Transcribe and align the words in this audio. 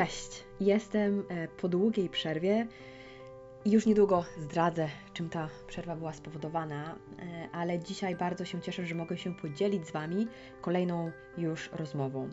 Cześć, 0.00 0.44
jestem 0.60 1.24
e, 1.28 1.48
po 1.48 1.68
długiej 1.68 2.08
przerwie 2.08 2.66
i 3.64 3.70
już 3.70 3.86
niedługo 3.86 4.24
zdradzę, 4.38 4.88
czym 5.14 5.28
ta 5.28 5.48
przerwa 5.66 5.96
była 5.96 6.12
spowodowana, 6.12 6.96
e, 7.18 7.48
ale 7.52 7.78
dzisiaj 7.78 8.16
bardzo 8.16 8.44
się 8.44 8.60
cieszę, 8.60 8.86
że 8.86 8.94
mogę 8.94 9.18
się 9.18 9.34
podzielić 9.34 9.86
z 9.86 9.90
Wami 9.90 10.28
kolejną 10.60 11.10
już 11.38 11.70
rozmową. 11.72 12.30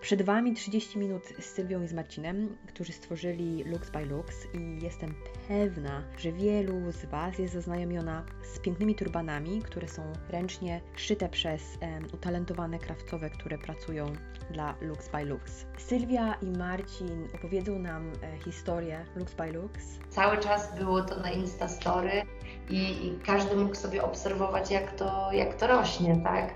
Przed 0.00 0.22
Wami 0.22 0.54
30 0.54 0.98
minut 0.98 1.22
z 1.40 1.44
Sylwią 1.44 1.82
i 1.82 1.88
z 1.88 1.92
Marcinem, 1.92 2.56
którzy 2.66 2.92
stworzyli 2.92 3.64
Lux 3.64 3.90
by 3.90 4.04
Lux 4.04 4.46
i 4.54 4.84
jestem 4.84 5.14
pewna, 5.48 6.02
że 6.18 6.32
wielu 6.32 6.92
z 6.92 7.04
Was 7.04 7.38
jest 7.38 7.54
zaznajomiona 7.54 8.24
z 8.54 8.58
pięknymi 8.58 8.94
turbanami, 8.94 9.62
które 9.62 9.88
są 9.88 10.02
ręcznie 10.28 10.80
szyte 10.96 11.28
przez 11.28 11.62
um, 11.82 12.06
utalentowane 12.14 12.78
krawcowe, 12.78 13.30
które 13.30 13.58
pracują 13.58 14.12
dla 14.50 14.74
Lux 14.80 15.08
by 15.08 15.24
Lux. 15.24 15.66
Sylwia 15.78 16.34
i 16.34 16.50
Marcin 16.50 17.28
opowiedzą 17.34 17.78
nam 17.78 18.12
e, 18.22 18.38
historię 18.44 19.04
Lux 19.16 19.34
by 19.34 19.52
Lux. 19.52 19.98
Cały 20.08 20.38
czas 20.38 20.78
było 20.78 21.02
to 21.02 21.20
na 21.20 21.30
Instastory 21.30 22.22
i, 22.70 23.06
i 23.06 23.18
każdy 23.26 23.56
mógł 23.56 23.74
sobie 23.74 24.02
obserwować, 24.02 24.70
jak 24.70 24.92
to, 24.92 25.32
jak 25.32 25.54
to 25.54 25.66
rośnie, 25.66 26.20
tak? 26.24 26.54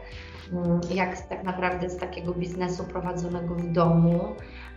Mm, 0.53 0.81
jak 0.91 1.21
tak 1.29 1.45
naprawdę 1.45 1.91
z 1.91 1.97
takiego 1.97 2.35
biznesu 2.35 2.85
prowadzonego 2.85 3.32
w 3.41 3.73
domu, 3.73 4.35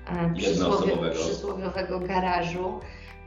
e, 0.07 0.33
przysłowie, 0.33 1.11
przysłowiowego 1.11 1.99
garażu, 1.99 2.79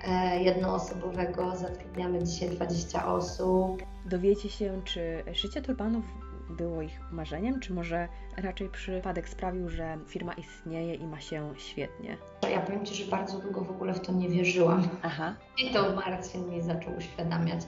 e, 0.09 0.43
jednoosobowego, 0.43 1.57
zatrudniamy 1.57 2.25
dzisiaj 2.25 2.49
20 2.49 3.07
osób. 3.07 3.83
Dowiecie 4.07 4.49
się, 4.49 4.81
czy 4.85 5.25
szycie 5.33 5.63
turbanów 5.63 6.05
było 6.51 6.83
ich 6.83 7.01
marzeniem, 7.11 7.61
czy 7.61 7.73
może 7.73 8.09
raczej 8.37 8.69
przypadek 8.69 9.29
sprawił, 9.29 9.69
że 9.69 9.99
firma 10.07 10.33
istnieje 10.33 10.95
i 10.95 11.07
ma 11.07 11.21
się 11.21 11.53
świetnie? 11.57 12.17
Ja 12.51 12.61
powiem 12.61 12.87
Ci, 12.87 13.05
że 13.05 13.11
bardzo 13.11 13.39
długo 13.39 13.61
w 13.61 13.71
ogóle 13.71 13.95
w 13.95 14.01
to 14.01 14.13
nie 14.13 14.29
wierzyłam. 14.29 14.89
Aha. 15.03 15.35
I 15.59 15.71
to 15.71 15.95
Marcin 15.95 16.51
mi 16.51 16.63
zaczął 16.63 16.97
uświadamiać, 16.97 17.61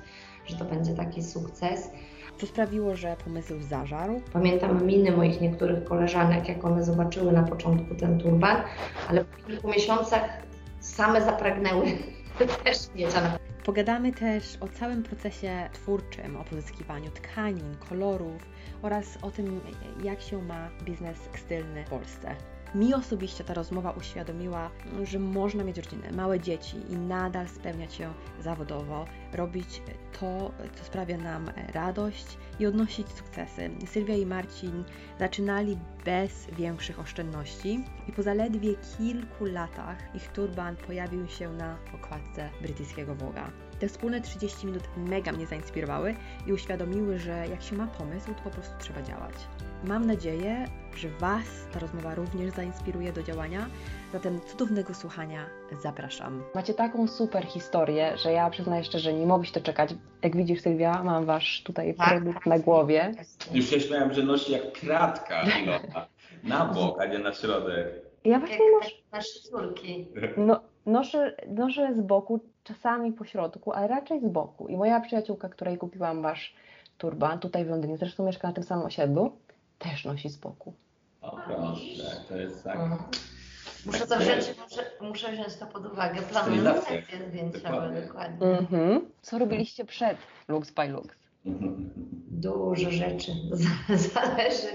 że 0.46 0.56
to 0.56 0.64
będzie 0.64 0.94
taki 0.94 1.22
sukces. 1.22 1.90
Co 2.40 2.46
sprawiło, 2.46 2.96
że 2.96 3.16
pomysł 3.24 3.54
zażarł? 3.60 4.20
Pamiętam 4.32 4.86
miny 4.86 5.10
moich 5.10 5.40
niektórych 5.40 5.84
koleżanek, 5.84 6.48
jak 6.48 6.64
one 6.64 6.84
zobaczyły 6.84 7.32
na 7.32 7.42
początku 7.42 7.94
ten 7.94 8.18
turban, 8.18 8.56
ale 9.08 9.24
po 9.24 9.46
kilku 9.46 9.68
miesiącach 9.68 10.22
same 10.80 11.22
zapragnęły 11.22 11.86
też 12.64 12.76
mieć. 12.94 13.10
Pogadamy 13.64 14.12
też 14.12 14.56
o 14.60 14.68
całym 14.68 15.02
procesie 15.02 15.68
twórczym, 15.72 16.36
o 16.36 16.44
pozyskiwaniu 16.44 17.10
tkanin, 17.10 17.76
kolorów 17.88 18.42
oraz 18.82 19.18
o 19.22 19.30
tym, 19.30 19.60
jak 20.02 20.20
się 20.20 20.42
ma 20.42 20.68
biznes 20.84 21.20
tekstylny 21.20 21.84
w 21.84 21.90
Polsce. 21.90 22.36
Mi 22.74 22.94
osobiście 22.94 23.44
ta 23.44 23.54
rozmowa 23.54 23.90
uświadomiła, 23.90 24.70
że 25.04 25.18
można 25.18 25.64
mieć 25.64 25.76
rodzinę, 25.76 26.12
małe 26.12 26.40
dzieci 26.40 26.76
i 26.90 26.96
nadal 26.96 27.48
spełniać 27.48 27.94
się 27.94 28.12
zawodowo, 28.40 29.04
robić 29.32 29.82
to, 30.20 30.52
co 30.74 30.84
sprawia 30.84 31.16
nam 31.16 31.50
radość 31.74 32.38
i 32.60 32.66
odnosić 32.66 33.08
sukcesy. 33.08 33.70
Sylwia 33.86 34.14
i 34.14 34.26
Marcin 34.26 34.84
zaczynali 35.18 35.78
bez 36.04 36.46
większych 36.46 37.00
oszczędności 37.00 37.84
i 38.08 38.12
po 38.12 38.22
zaledwie 38.22 38.74
kilku 38.98 39.44
latach 39.44 40.14
ich 40.14 40.28
turban 40.28 40.76
pojawił 40.76 41.28
się 41.28 41.52
na 41.52 41.76
okładce 41.94 42.50
brytyjskiego 42.62 43.14
Voga. 43.14 43.50
Te 43.80 43.88
wspólne 43.88 44.20
30 44.20 44.66
minut 44.66 44.82
mega 44.96 45.32
mnie 45.32 45.46
zainspirowały 45.46 46.14
i 46.46 46.52
uświadomiły, 46.52 47.18
że 47.18 47.46
jak 47.50 47.62
się 47.62 47.76
ma 47.76 47.86
pomysł, 47.86 48.34
to 48.34 48.42
po 48.42 48.50
prostu 48.50 48.74
trzeba 48.78 49.02
działać. 49.02 49.34
Mam 49.84 50.06
nadzieję, 50.06 50.64
że 50.96 51.08
Was 51.08 51.68
ta 51.72 51.78
rozmowa 51.78 52.14
również 52.14 52.50
zainspiruje 52.50 53.12
do 53.12 53.22
działania. 53.22 53.66
Zatem 54.12 54.40
cudownego 54.40 54.94
słuchania 54.94 55.46
zapraszam. 55.82 56.42
Macie 56.54 56.74
taką 56.74 57.08
super 57.08 57.44
historię, 57.44 58.18
że 58.18 58.32
ja 58.32 58.50
przyznaję 58.50 58.84
szczerze, 58.84 59.12
nie 59.12 59.26
mogę 59.26 59.44
się 59.44 59.52
to 59.52 59.60
czekać. 59.60 59.94
Jak 60.22 60.36
widzisz, 60.36 60.60
Sylwia, 60.60 61.02
mam 61.02 61.24
Wasz 61.24 61.62
tutaj 61.62 61.94
tak, 61.94 62.08
produkt 62.08 62.46
na 62.46 62.58
głowie. 62.58 63.14
Już 63.52 63.66
się 63.66 63.80
śmiałem, 63.80 64.14
że 64.14 64.22
nosi 64.22 64.52
jak 64.52 64.72
kratka 64.72 65.44
na 66.44 66.66
bok, 66.66 67.00
a 67.00 67.06
nie 67.06 67.18
na 67.18 67.32
środek. 67.32 67.86
Ja 68.24 68.38
właśnie 68.38 68.70
noszę... 68.80 68.90
Nasze 69.12 69.40
córki. 69.40 70.08
No, 70.36 70.60
noszę, 70.86 71.36
noszę 71.48 71.94
z 71.94 72.00
boku, 72.00 72.40
czasami 72.64 73.12
po 73.12 73.24
środku, 73.24 73.72
ale 73.72 73.88
raczej 73.88 74.20
z 74.20 74.28
boku. 74.28 74.68
I 74.68 74.76
moja 74.76 75.00
przyjaciółka, 75.00 75.48
której 75.48 75.78
kupiłam 75.78 76.22
Wasz 76.22 76.54
turban 76.98 77.38
tutaj 77.38 77.64
w 77.64 77.68
Londynie, 77.68 77.96
zresztą 77.96 78.26
mieszka 78.26 78.48
na 78.48 78.54
tym 78.54 78.64
samym 78.64 78.86
osiedlu, 78.86 79.32
też 79.78 80.04
nosi 80.04 80.28
z 80.28 80.36
boku. 80.36 80.72
O 81.22 81.36
proszę, 81.46 82.24
to 82.28 82.36
jest 82.36 82.64
tak. 82.64 82.76
Mhm. 82.76 83.00
Muszę 83.86 84.06
to 84.06 84.18
wziąć, 84.18 84.44
muszę, 84.70 84.82
muszę 85.00 85.32
wziąć 85.32 85.56
to 85.56 85.66
pod 85.66 85.86
uwagę. 85.86 86.22
Planuję 86.22 86.60
zdjęcia 86.60 87.28
zdjęciowe, 87.28 88.02
dokładnie. 88.06 88.46
Mhm. 88.46 89.10
Co 89.22 89.38
robiliście 89.38 89.84
przed 89.84 90.18
Lux 90.48 90.70
by 90.70 90.88
Lux? 90.88 91.08
Dużo 92.30 92.90
rzeczy. 92.90 93.32
Zależy. 94.14 94.68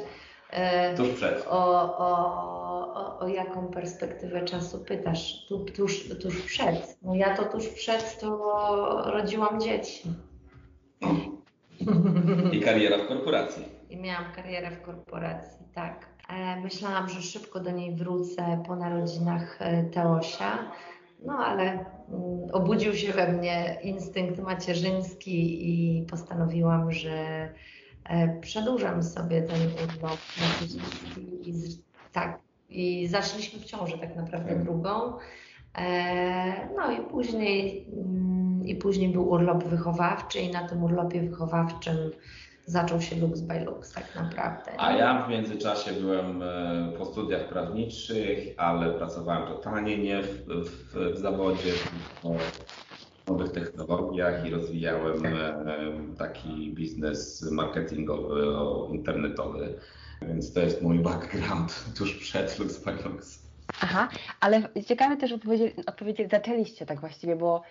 E, 0.49 0.95
tuż 0.97 1.09
przed. 1.09 1.47
O, 1.49 1.97
o, 1.97 2.64
o, 2.95 3.19
o 3.19 3.27
jaką 3.27 3.67
perspektywę 3.67 4.45
czasu 4.45 4.79
pytasz? 4.79 5.45
Tu, 5.49 5.65
tuż, 5.65 6.09
tuż 6.09 6.41
przed. 6.41 6.97
No 7.01 7.15
ja 7.15 7.37
to 7.37 7.43
tuż 7.45 7.67
przed 7.67 8.19
to 8.19 9.11
rodziłam 9.11 9.61
dzieci. 9.61 10.09
I 12.51 12.59
kariera 12.59 12.97
w 12.97 13.07
korporacji 13.07 13.75
i 13.89 13.97
miałam 13.97 14.31
karierę 14.35 14.71
w 14.71 14.81
korporacji, 14.81 15.65
tak. 15.73 16.05
E, 16.29 16.61
myślałam, 16.61 17.09
że 17.09 17.21
szybko 17.21 17.59
do 17.59 17.71
niej 17.71 17.95
wrócę 17.95 18.63
po 18.67 18.75
narodzinach 18.75 19.57
e, 19.59 19.83
Teosia, 19.83 20.71
no 21.25 21.33
ale 21.33 21.63
mm, 21.63 21.85
obudził 22.51 22.93
się 22.93 23.13
we 23.13 23.33
mnie 23.33 23.79
instynkt 23.83 24.39
macierzyński 24.39 25.69
i 25.69 26.05
postanowiłam, 26.05 26.91
że 26.91 27.49
e, 28.03 28.39
przedłużam 28.41 29.03
sobie 29.03 29.41
ten 29.41 29.61
urlop 29.83 30.19
macierzyński 30.41 31.49
i 31.49 31.53
tak, 32.13 32.39
i 32.75 33.07
zaszliśmy 33.07 33.59
w 33.59 33.65
ciąży 33.65 33.97
tak 33.97 34.15
naprawdę 34.15 34.49
mhm. 34.49 34.63
drugą. 34.63 34.91
No 36.75 36.91
i 36.91 37.09
później, 37.11 37.87
mm, 37.93 38.67
i 38.67 38.75
później 38.75 39.09
był 39.09 39.29
urlop 39.29 39.63
wychowawczy 39.63 40.39
i 40.39 40.51
na 40.51 40.67
tym 40.67 40.83
urlopie 40.83 41.21
wychowawczym 41.21 41.97
zaczął 42.65 43.01
się 43.01 43.15
Lux 43.15 43.41
by 43.41 43.59
Lux 43.59 43.93
tak 43.93 44.15
naprawdę. 44.15 44.71
A 44.77 44.91
ja 44.91 45.25
w 45.25 45.29
międzyczasie 45.29 45.91
byłem 45.93 46.43
e, 46.43 46.91
po 46.97 47.05
studiach 47.05 47.49
prawniczych, 47.49 48.39
ale 48.57 48.93
pracowałem 48.93 49.47
totalnie 49.47 49.97
nie 49.97 50.23
w, 50.23 50.45
w, 50.47 51.13
w 51.13 51.17
zawodzie, 51.17 51.71
w 52.23 53.27
nowych 53.27 53.51
technologiach 53.51 54.45
i 54.45 54.49
rozwijałem 54.49 55.25
e, 55.25 55.53
taki 56.17 56.73
biznes 56.73 57.51
marketingowy, 57.51 58.45
internetowy. 58.89 59.79
Więc 60.21 60.53
to 60.53 60.59
jest 60.59 60.81
mój 60.81 60.99
background 60.99 61.85
tuż 61.97 62.13
przed 62.13 62.59
Lux 62.59 62.85
Lux. 62.85 63.45
Aha, 63.81 64.09
ale 64.39 64.63
ciekawe 64.85 65.17
też 65.17 65.31
odpowiedzieć, 65.31 65.73
odpowiedzieć 65.87 66.31
zaczęliście 66.31 66.85
tak 66.85 66.99
właściwie, 66.99 67.35
bo 67.35 67.61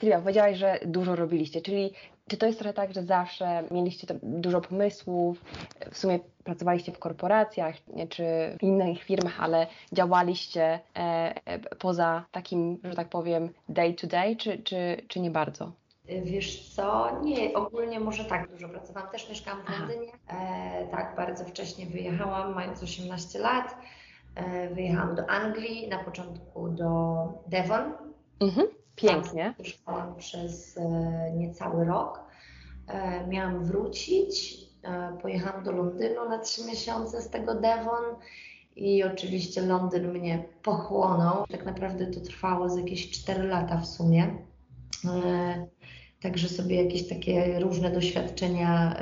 Sylwia, 0.00 0.20
powiedziałaś, 0.20 0.56
że 0.56 0.78
dużo 0.86 1.16
robiliście, 1.16 1.60
czyli 1.60 1.92
czy 2.28 2.36
to 2.36 2.46
jest 2.46 2.58
trochę 2.58 2.74
tak, 2.74 2.94
że 2.94 3.02
zawsze 3.02 3.64
mieliście 3.70 4.06
dużo 4.22 4.60
pomysłów, 4.60 5.44
w 5.90 5.98
sumie 5.98 6.18
pracowaliście 6.44 6.92
w 6.92 6.98
korporacjach 6.98 7.74
czy 8.08 8.24
w 8.58 8.62
innych 8.62 9.02
firmach, 9.02 9.40
ale 9.40 9.66
działaliście 9.92 10.80
e, 10.96 11.34
e, 11.44 11.58
poza 11.58 12.24
takim, 12.32 12.78
że 12.84 12.94
tak 12.94 13.08
powiem, 13.08 13.48
day 13.68 13.94
to 13.94 14.06
day, 14.06 14.36
czy, 14.36 14.58
czy, 14.58 15.02
czy 15.08 15.20
nie 15.20 15.30
bardzo? 15.30 15.72
Wiesz 16.24 16.74
co, 16.74 17.18
nie, 17.22 17.54
ogólnie 17.54 18.00
może 18.00 18.24
tak 18.24 18.50
dużo 18.50 18.68
pracowałam. 18.68 19.10
Też 19.10 19.28
mieszkałam 19.28 19.62
w 19.62 19.68
Londynie, 19.70 20.12
e, 20.28 20.88
tak, 20.90 21.16
bardzo 21.16 21.44
wcześnie 21.44 21.86
wyjechałam, 21.86 22.54
mając 22.54 22.82
18 22.82 23.38
lat. 23.38 23.76
E, 24.34 24.74
wyjechałam 24.74 25.14
do 25.14 25.30
Anglii, 25.30 25.88
na 25.88 26.04
początku 26.04 26.68
do 26.68 27.16
Devon. 27.46 27.92
Mhm 28.40 28.66
Pięknie. 29.00 29.54
Mieszkałam 29.58 30.16
przez 30.16 30.76
e, 30.78 31.32
niecały 31.36 31.84
rok. 31.84 32.20
E, 32.86 33.26
miałam 33.26 33.64
wrócić. 33.64 34.56
E, 34.82 35.16
pojechałam 35.22 35.64
do 35.64 35.72
Londynu 35.72 36.28
na 36.28 36.38
trzy 36.38 36.64
miesiące 36.64 37.22
z 37.22 37.30
tego 37.30 37.54
Devon 37.54 38.04
i 38.76 39.04
oczywiście 39.04 39.62
Londyn 39.62 40.12
mnie 40.12 40.44
pochłonął. 40.62 41.46
Tak 41.46 41.66
naprawdę 41.66 42.06
to 42.06 42.20
trwało 42.20 42.68
z 42.68 42.76
jakieś 42.76 43.10
4 43.10 43.42
lata 43.42 43.76
w 43.76 43.86
sumie. 43.86 44.36
Także 46.20 46.48
sobie 46.48 46.82
jakieś 46.84 47.08
takie 47.08 47.60
różne 47.60 47.90
doświadczenia 47.90 48.96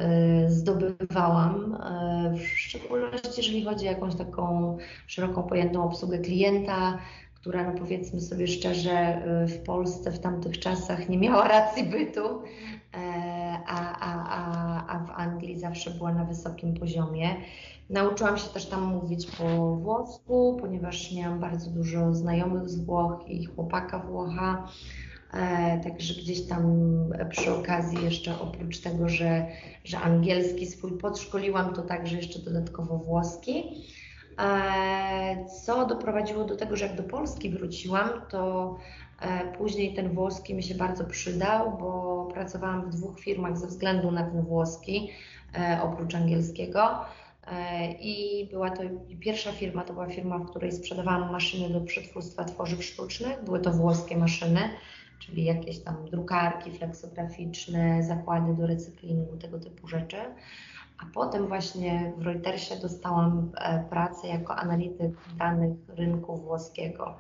zdobywałam, 0.48 1.78
w 2.34 2.46
szczególności 2.46 3.32
jeżeli 3.36 3.64
chodzi 3.64 3.88
o 3.88 3.90
jakąś 3.90 4.14
taką 4.14 4.76
szeroko 5.06 5.42
pojętą 5.42 5.84
obsługę 5.84 6.18
klienta, 6.18 6.98
która 7.34 7.72
no 7.72 7.78
powiedzmy 7.78 8.20
sobie 8.20 8.46
szczerze 8.46 9.22
w 9.48 9.64
Polsce 9.64 10.10
w 10.10 10.18
tamtych 10.18 10.58
czasach 10.58 11.08
nie 11.08 11.18
miała 11.18 11.48
racji 11.48 11.84
bytu, 11.84 12.42
a, 13.66 13.94
a, 14.00 14.28
a, 14.28 14.86
a 14.86 14.98
w 15.04 15.10
Anglii 15.10 15.58
zawsze 15.58 15.90
była 15.90 16.12
na 16.12 16.24
wysokim 16.24 16.74
poziomie. 16.74 17.36
Nauczyłam 17.90 18.38
się 18.38 18.48
też 18.48 18.66
tam 18.66 18.82
mówić 18.82 19.26
po 19.26 19.76
włosku, 19.76 20.56
ponieważ 20.60 21.12
miałam 21.12 21.40
bardzo 21.40 21.70
dużo 21.70 22.14
znajomych 22.14 22.68
z 22.68 22.84
Włoch 22.84 23.28
i 23.28 23.44
chłopaka 23.44 23.98
Włocha. 23.98 24.68
E, 25.34 25.80
także 25.84 26.14
gdzieś 26.14 26.46
tam 26.46 26.94
przy 27.30 27.54
okazji 27.54 28.04
jeszcze 28.04 28.40
oprócz 28.40 28.78
tego, 28.78 29.08
że, 29.08 29.46
że 29.84 29.98
angielski 29.98 30.66
swój 30.66 30.98
podszkoliłam, 30.98 31.74
to 31.74 31.82
także 31.82 32.16
jeszcze 32.16 32.38
dodatkowo 32.38 32.98
włoski. 32.98 33.84
E, 34.40 35.44
co 35.64 35.86
doprowadziło 35.86 36.44
do 36.44 36.56
tego, 36.56 36.76
że 36.76 36.86
jak 36.86 36.96
do 36.96 37.02
Polski 37.02 37.50
wróciłam, 37.50 38.10
to 38.30 38.76
e, 39.20 39.52
później 39.52 39.94
ten 39.94 40.14
włoski 40.14 40.54
mi 40.54 40.62
się 40.62 40.74
bardzo 40.74 41.04
przydał, 41.04 41.78
bo 41.78 42.28
pracowałam 42.34 42.90
w 42.90 42.94
dwóch 42.94 43.20
firmach 43.20 43.58
ze 43.58 43.66
względu 43.66 44.10
na 44.10 44.22
ten 44.22 44.42
włoski, 44.42 45.10
oprócz 45.82 46.14
angielskiego. 46.14 47.00
I 48.00 48.48
była 48.50 48.70
to 48.70 48.82
pierwsza 49.20 49.52
firma, 49.52 49.84
to 49.84 49.92
była 49.92 50.06
firma, 50.06 50.38
w 50.38 50.50
której 50.50 50.72
sprzedawałam 50.72 51.32
maszyny 51.32 51.70
do 51.70 51.80
przetwórstwa 51.80 52.44
tworzyw 52.44 52.84
sztucznych. 52.84 53.44
Były 53.44 53.60
to 53.60 53.72
włoskie 53.72 54.16
maszyny 54.16 54.60
czyli 55.18 55.44
jakieś 55.44 55.78
tam 55.78 56.04
drukarki 56.10 56.70
fleksograficzne, 56.70 58.02
zakłady 58.02 58.54
do 58.54 58.66
recyklingu, 58.66 59.36
tego 59.36 59.58
typu 59.58 59.88
rzeczy. 59.88 60.16
A 60.98 61.06
potem 61.14 61.46
właśnie 61.46 62.12
w 62.16 62.22
Reutersie 62.22 62.76
dostałam 62.82 63.52
e, 63.60 63.84
pracę 63.90 64.28
jako 64.28 64.56
analityk 64.56 65.12
danych 65.38 65.76
rynku 65.88 66.36
włoskiego. 66.36 67.14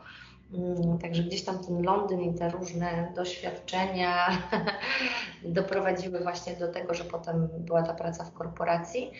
Mm, 0.54 0.98
także 0.98 1.22
gdzieś 1.22 1.44
tam 1.44 1.58
ten 1.64 1.82
Londyn 1.82 2.20
i 2.20 2.34
te 2.34 2.50
różne 2.50 3.12
doświadczenia 3.16 4.38
doprowadziły 5.44 6.20
właśnie 6.20 6.56
do 6.56 6.72
tego, 6.72 6.94
że 6.94 7.04
potem 7.04 7.48
była 7.58 7.82
ta 7.82 7.94
praca 7.94 8.24
w 8.24 8.32
korporacji. 8.32 9.12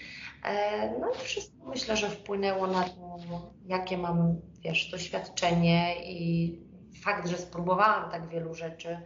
E, 0.45 1.01
no 1.01 1.11
i 1.11 1.19
wszystko 1.19 1.67
myślę, 1.67 1.97
że 1.97 2.11
wpłynęło 2.11 2.67
na 2.67 2.83
to, 2.83 3.19
jakie 3.67 3.99
mam, 3.99 4.41
wiesz, 4.65 4.91
doświadczenie 4.91 5.95
i 6.05 6.68
fakt, 7.05 7.29
że 7.29 7.39
spróbowałam 7.39 8.11
tak 8.11 8.29
wielu 8.29 8.55
rzeczy, 8.55 8.99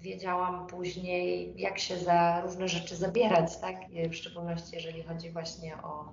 wiedziałam 0.00 0.66
później, 0.66 1.54
jak 1.56 1.78
się 1.78 1.98
za 1.98 2.40
różne 2.40 2.68
rzeczy 2.68 2.96
zabierać, 2.96 3.56
tak? 3.60 3.76
W 4.10 4.14
szczególności 4.14 4.76
jeżeli 4.76 5.02
chodzi 5.02 5.30
właśnie 5.30 5.82
o 5.82 6.12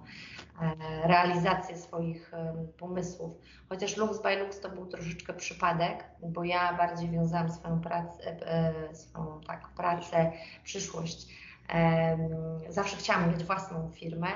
e, 0.61 1.07
realizację 1.07 1.77
swoich 1.77 2.31
pomysłów. 2.77 3.33
Chociaż 3.69 3.97
Lux 3.97 4.21
by 4.21 4.35
Lux 4.35 4.59
to 4.59 4.69
był 4.69 4.85
troszeczkę 4.85 5.33
przypadek, 5.33 6.05
bo 6.19 6.43
ja 6.43 6.73
bardziej 6.73 7.09
wiązałam 7.09 7.51
swoją 7.51 7.81
pracę, 7.81 8.23
e, 8.45 8.95
swoją 8.95 9.41
tak, 9.47 9.69
pracę, 9.69 10.31
przyszłość. 10.63 11.47
Zawsze 12.69 12.97
chciałam 12.97 13.31
mieć 13.31 13.43
własną 13.43 13.91
firmę, 13.91 14.27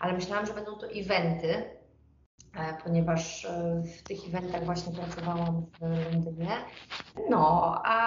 ale 0.00 0.12
myślałam, 0.12 0.46
że 0.46 0.52
będą 0.52 0.78
to 0.78 0.86
eventy, 0.86 1.54
E, 1.54 1.83
ponieważ 2.84 3.44
e, 3.44 3.82
w 3.98 4.02
tych 4.02 4.18
eventach 4.28 4.64
właśnie 4.64 4.92
pracowałam 4.92 5.66
w 5.80 6.12
Londynie. 6.12 6.50
No, 7.30 7.74
a, 7.84 7.98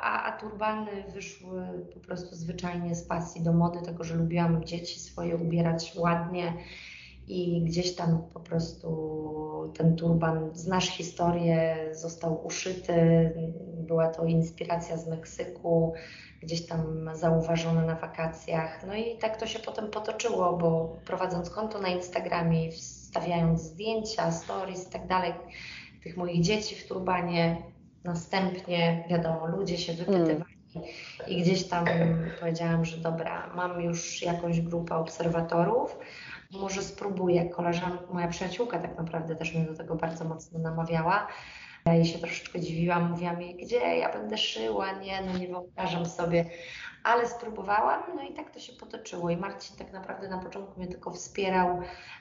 a, 0.00 0.24
a 0.24 0.40
turbany 0.40 0.90
wyszły 1.14 1.66
po 1.94 2.00
prostu 2.00 2.34
zwyczajnie 2.34 2.94
z 2.94 3.04
pasji 3.04 3.42
do 3.42 3.52
mody, 3.52 3.82
tego, 3.82 4.04
że 4.04 4.14
lubiłam 4.14 4.64
dzieci 4.64 5.00
swoje 5.00 5.36
ubierać 5.36 5.92
ładnie 5.96 6.52
i 7.28 7.62
gdzieś 7.64 7.94
tam 7.94 8.22
po 8.34 8.40
prostu 8.40 8.88
ten 9.76 9.96
turban, 9.96 10.50
znasz 10.54 10.88
historię, 10.88 11.76
został 11.92 12.46
uszyty. 12.46 13.32
Była 13.76 14.08
to 14.08 14.24
inspiracja 14.24 14.96
z 14.96 15.08
Meksyku, 15.08 15.92
gdzieś 16.42 16.66
tam 16.66 17.10
zauważona 17.14 17.82
na 17.82 17.94
wakacjach. 17.94 18.86
No 18.86 18.94
i 18.94 19.18
tak 19.18 19.36
to 19.36 19.46
się 19.46 19.58
potem 19.58 19.90
potoczyło, 19.90 20.56
bo 20.56 20.96
prowadząc 21.04 21.50
konto 21.50 21.78
na 21.78 21.88
Instagramie, 21.88 22.64
wstawiając 23.12 23.62
zdjęcia, 23.62 24.32
stories 24.32 24.88
i 24.88 24.92
tak 24.92 25.06
dalej, 25.06 25.32
tych 26.02 26.16
moich 26.16 26.42
dzieci 26.42 26.74
w 26.74 26.88
turbanie, 26.88 27.56
następnie 28.04 29.04
wiadomo, 29.10 29.46
ludzie 29.46 29.78
się 29.78 29.92
wypytywali. 29.92 30.54
I 31.28 31.42
gdzieś 31.42 31.68
tam 31.68 31.84
powiedziałam, 32.40 32.84
że 32.84 32.96
dobra, 32.96 33.52
mam 33.54 33.80
już 33.80 34.22
jakąś 34.22 34.60
grupę 34.60 34.94
obserwatorów, 34.94 35.98
może 36.52 36.82
spróbuję. 36.82 37.48
Koleżanka, 37.48 38.12
moja 38.12 38.28
przyjaciółka 38.28 38.78
tak 38.78 38.98
naprawdę 38.98 39.36
też 39.36 39.54
mnie 39.54 39.64
do 39.64 39.76
tego 39.76 39.94
bardzo 39.94 40.24
mocno 40.24 40.58
namawiała. 40.58 41.26
Ja 41.86 41.94
jej 41.94 42.04
się 42.04 42.18
troszeczkę 42.18 42.60
dziwiłam, 42.60 43.10
mówiłam 43.10 43.42
jej, 43.42 43.56
gdzie 43.56 43.96
ja 43.96 44.12
będę 44.12 44.38
szyła, 44.38 44.92
nie, 44.92 45.22
no 45.22 45.38
nie 45.38 45.48
wyobrażam 45.48 46.06
sobie, 46.06 46.44
ale 47.04 47.28
spróbowałam, 47.28 48.02
no 48.16 48.22
i 48.22 48.32
tak 48.32 48.50
to 48.50 48.60
się 48.60 48.72
potoczyło. 48.72 49.30
I 49.30 49.36
Marcin 49.36 49.76
tak 49.76 49.92
naprawdę 49.92 50.28
na 50.28 50.38
początku 50.38 50.80
mnie 50.80 50.88
tylko 50.88 51.10
wspierał 51.10 51.80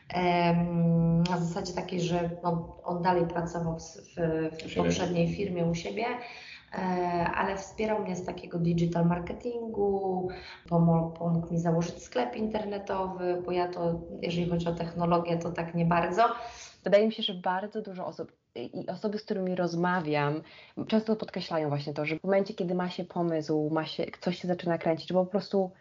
em, 0.10 1.24
na 1.24 1.38
zasadzie 1.38 1.74
takiej, 1.74 2.02
że 2.02 2.30
no, 2.44 2.78
on 2.84 3.02
dalej 3.02 3.28
pracował 3.28 3.80
w, 3.80 3.82
w, 3.82 4.72
w 4.72 4.76
poprzedniej 4.76 5.36
firmie 5.36 5.66
u 5.66 5.76
siebie, 5.76 6.06
e, 6.74 6.78
ale 7.36 7.58
wspierał 7.58 8.00
mnie 8.00 8.16
z 8.16 8.26
takiego 8.26 8.60
digital 8.60 9.06
marketingu, 9.06 10.30
pomógł, 10.70 11.10
pomógł 11.10 11.54
mi 11.54 11.60
założyć 11.60 12.04
sklep 12.04 12.36
internetowy, 12.36 13.42
bo 13.46 13.52
ja 13.52 13.68
to, 13.68 14.02
jeżeli 14.22 14.50
chodzi 14.50 14.68
o 14.68 14.74
technologię, 14.74 15.38
to 15.38 15.52
tak 15.52 15.76
nie 15.76 15.86
bardzo. 15.86 16.24
Wydaje 16.84 17.06
mi 17.06 17.14
się, 17.14 17.24
że 17.24 17.34
bardzo 17.34 17.82
dużo 17.82 18.06
osób 18.06 18.41
i 18.56 18.88
osoby, 18.88 19.18
z 19.18 19.24
którymi 19.24 19.56
rozmawiam, 19.56 20.42
często 20.88 21.16
podkreślają 21.16 21.70
właśnie 21.70 21.94
to, 21.94 22.06
że 22.06 22.20
w 22.20 22.24
momencie, 22.24 22.54
kiedy 22.54 22.76
ma 22.76 22.90
się 22.90 23.04
pomysł, 23.04 23.70
ma 23.72 23.86
się, 23.86 24.06
coś 24.22 24.42
się 24.42 24.48
zaczyna 24.48 24.78
kręcić, 24.78 25.08
żeby 25.08 25.20
po 25.20 25.26
prostu 25.32 25.72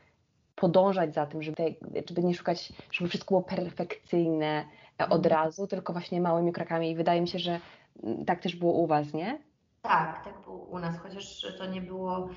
podążać 0.56 1.14
za 1.14 1.26
tym, 1.26 1.42
żeby, 1.42 1.74
żeby 2.08 2.22
nie 2.22 2.34
szukać, 2.34 2.72
żeby 2.92 3.08
wszystko 3.08 3.28
było 3.28 3.42
perfekcyjne 3.42 4.64
od 4.98 5.26
mhm. 5.26 5.44
razu, 5.44 5.66
tylko 5.66 5.92
właśnie 5.92 6.20
małymi 6.20 6.52
krokami. 6.52 6.90
I 6.90 6.96
wydaje 6.96 7.20
mi 7.20 7.28
się, 7.28 7.38
że 7.38 7.60
mm, 8.02 8.24
tak 8.24 8.40
też 8.40 8.56
było 8.56 8.72
u 8.72 8.86
Was, 8.86 9.12
nie? 9.12 9.38
Tak, 9.82 10.24
tak 10.24 10.44
było 10.44 10.56
u 10.56 10.78
nas, 10.78 10.98
chociaż 10.98 11.46
to 11.58 11.66
nie 11.66 11.82
było 11.82 12.28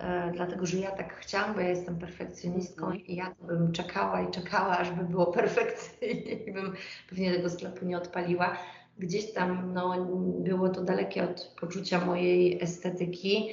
e, 0.00 0.30
dlatego, 0.34 0.66
że 0.66 0.76
ja 0.76 0.90
tak 0.90 1.14
chciałam, 1.14 1.54
bo 1.54 1.60
ja 1.60 1.68
jestem 1.68 1.98
perfekcjonistką 1.98 2.86
mm. 2.86 3.06
i 3.06 3.14
ja 3.14 3.34
bym 3.40 3.72
czekała 3.72 4.20
i 4.20 4.30
czekała, 4.30 4.78
aż 4.78 4.90
by 4.90 5.04
było 5.04 5.26
perfekcyjnie 5.40 6.32
i 6.32 6.52
bym 6.52 6.74
pewnie 7.08 7.34
tego 7.34 7.50
sklepu 7.50 7.84
nie 7.84 7.96
odpaliła 7.96 8.56
gdzieś 9.00 9.32
tam 9.32 9.72
no, 9.74 10.06
było 10.40 10.68
to 10.68 10.84
dalekie 10.84 11.24
od 11.24 11.54
poczucia 11.60 12.04
mojej 12.04 12.62
estetyki, 12.62 13.48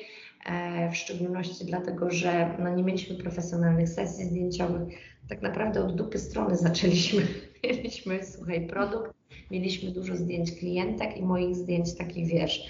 e, 0.45 0.91
w 0.91 0.95
szczególności 0.95 1.65
dlatego, 1.65 2.11
że 2.11 2.55
no, 2.59 2.75
nie 2.75 2.83
mieliśmy 2.83 3.15
profesjonalnych 3.15 3.89
sesji 3.89 4.25
zdjęciowych. 4.25 4.93
Tak 5.29 5.41
naprawdę 5.41 5.85
od 5.85 5.95
dupy 5.95 6.19
strony 6.19 6.55
zaczęliśmy. 6.57 7.21
Mieliśmy, 7.63 8.25
słuchaj, 8.25 8.67
produkt, 8.67 9.13
mieliśmy 9.51 9.91
dużo 9.91 10.15
zdjęć 10.15 10.51
klientek 10.51 11.17
i 11.17 11.23
moich 11.23 11.55
zdjęć 11.55 11.97
takich, 11.97 12.27
wiesz, 12.27 12.69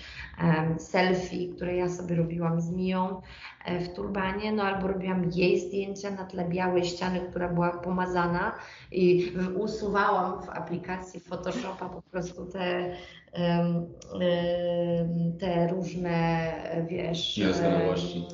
selfie, 0.78 1.48
które 1.56 1.75
ja 1.75 1.89
sobie 1.89 2.15
robiłam 2.15 2.62
z 2.62 2.72
Miją 2.72 3.22
e, 3.65 3.79
w 3.79 3.94
turbanie, 3.94 4.51
no 4.51 4.63
albo 4.63 4.88
robiłam 4.88 5.32
jej 5.36 5.60
zdjęcia 5.60 6.12
na 6.12 6.25
tle 6.25 6.50
białej 6.50 6.86
ściany, 6.86 7.20
która 7.29 7.50
była 7.50 7.70
pomazana 7.70 8.56
i 8.91 9.32
usuwałam 9.56 10.41
w 10.41 10.50
aplikacji 10.50 11.20
Photoshopa 11.20 11.89
po 11.89 12.01
prostu 12.01 12.46
te, 12.46 12.96
te 15.39 15.67
różne, 15.67 16.53
wiesz... 16.89 17.38
Niedoskonałości. 17.38 18.25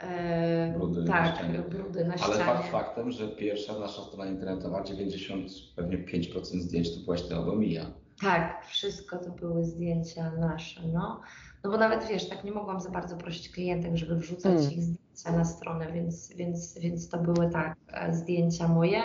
E, 0.00 0.74
brudy 0.76 1.04
tak, 1.04 1.22
na 1.22 1.34
ścianie. 1.34 1.58
brudy 1.58 2.04
na 2.04 2.14
Ale 2.14 2.38
fakt 2.38 2.68
faktem, 2.68 3.10
że 3.10 3.28
pierwsza 3.28 3.78
nasza 3.78 4.02
strona 4.02 4.26
internetowa, 4.26 4.84
90, 4.84 5.50
pewnie 5.76 5.98
5% 5.98 6.42
zdjęć 6.42 6.94
to 6.94 7.00
byłaś 7.04 7.22
ty 7.22 7.34
albo 7.34 7.56
Mija. 7.56 7.86
Tak, 8.22 8.66
wszystko 8.66 9.18
to 9.18 9.30
były 9.30 9.64
zdjęcia 9.64 10.30
nasze, 10.30 10.80
no. 10.92 11.20
No 11.64 11.70
bo 11.70 11.76
nawet 11.76 12.08
wiesz, 12.08 12.28
tak 12.28 12.44
nie 12.44 12.52
mogłam 12.52 12.80
za 12.80 12.90
bardzo 12.90 13.16
prosić 13.16 13.48
klientek, 13.48 13.96
żeby 13.96 14.16
wrzucać 14.16 14.52
mm. 14.52 14.72
ich 14.72 14.82
zdjęcia 14.82 15.32
na 15.38 15.44
stronę, 15.44 15.92
więc, 15.92 16.32
więc, 16.36 16.78
więc 16.78 17.08
to 17.08 17.18
były 17.18 17.50
tak 17.50 17.76
e, 17.92 18.14
zdjęcia 18.14 18.68
moje. 18.68 19.02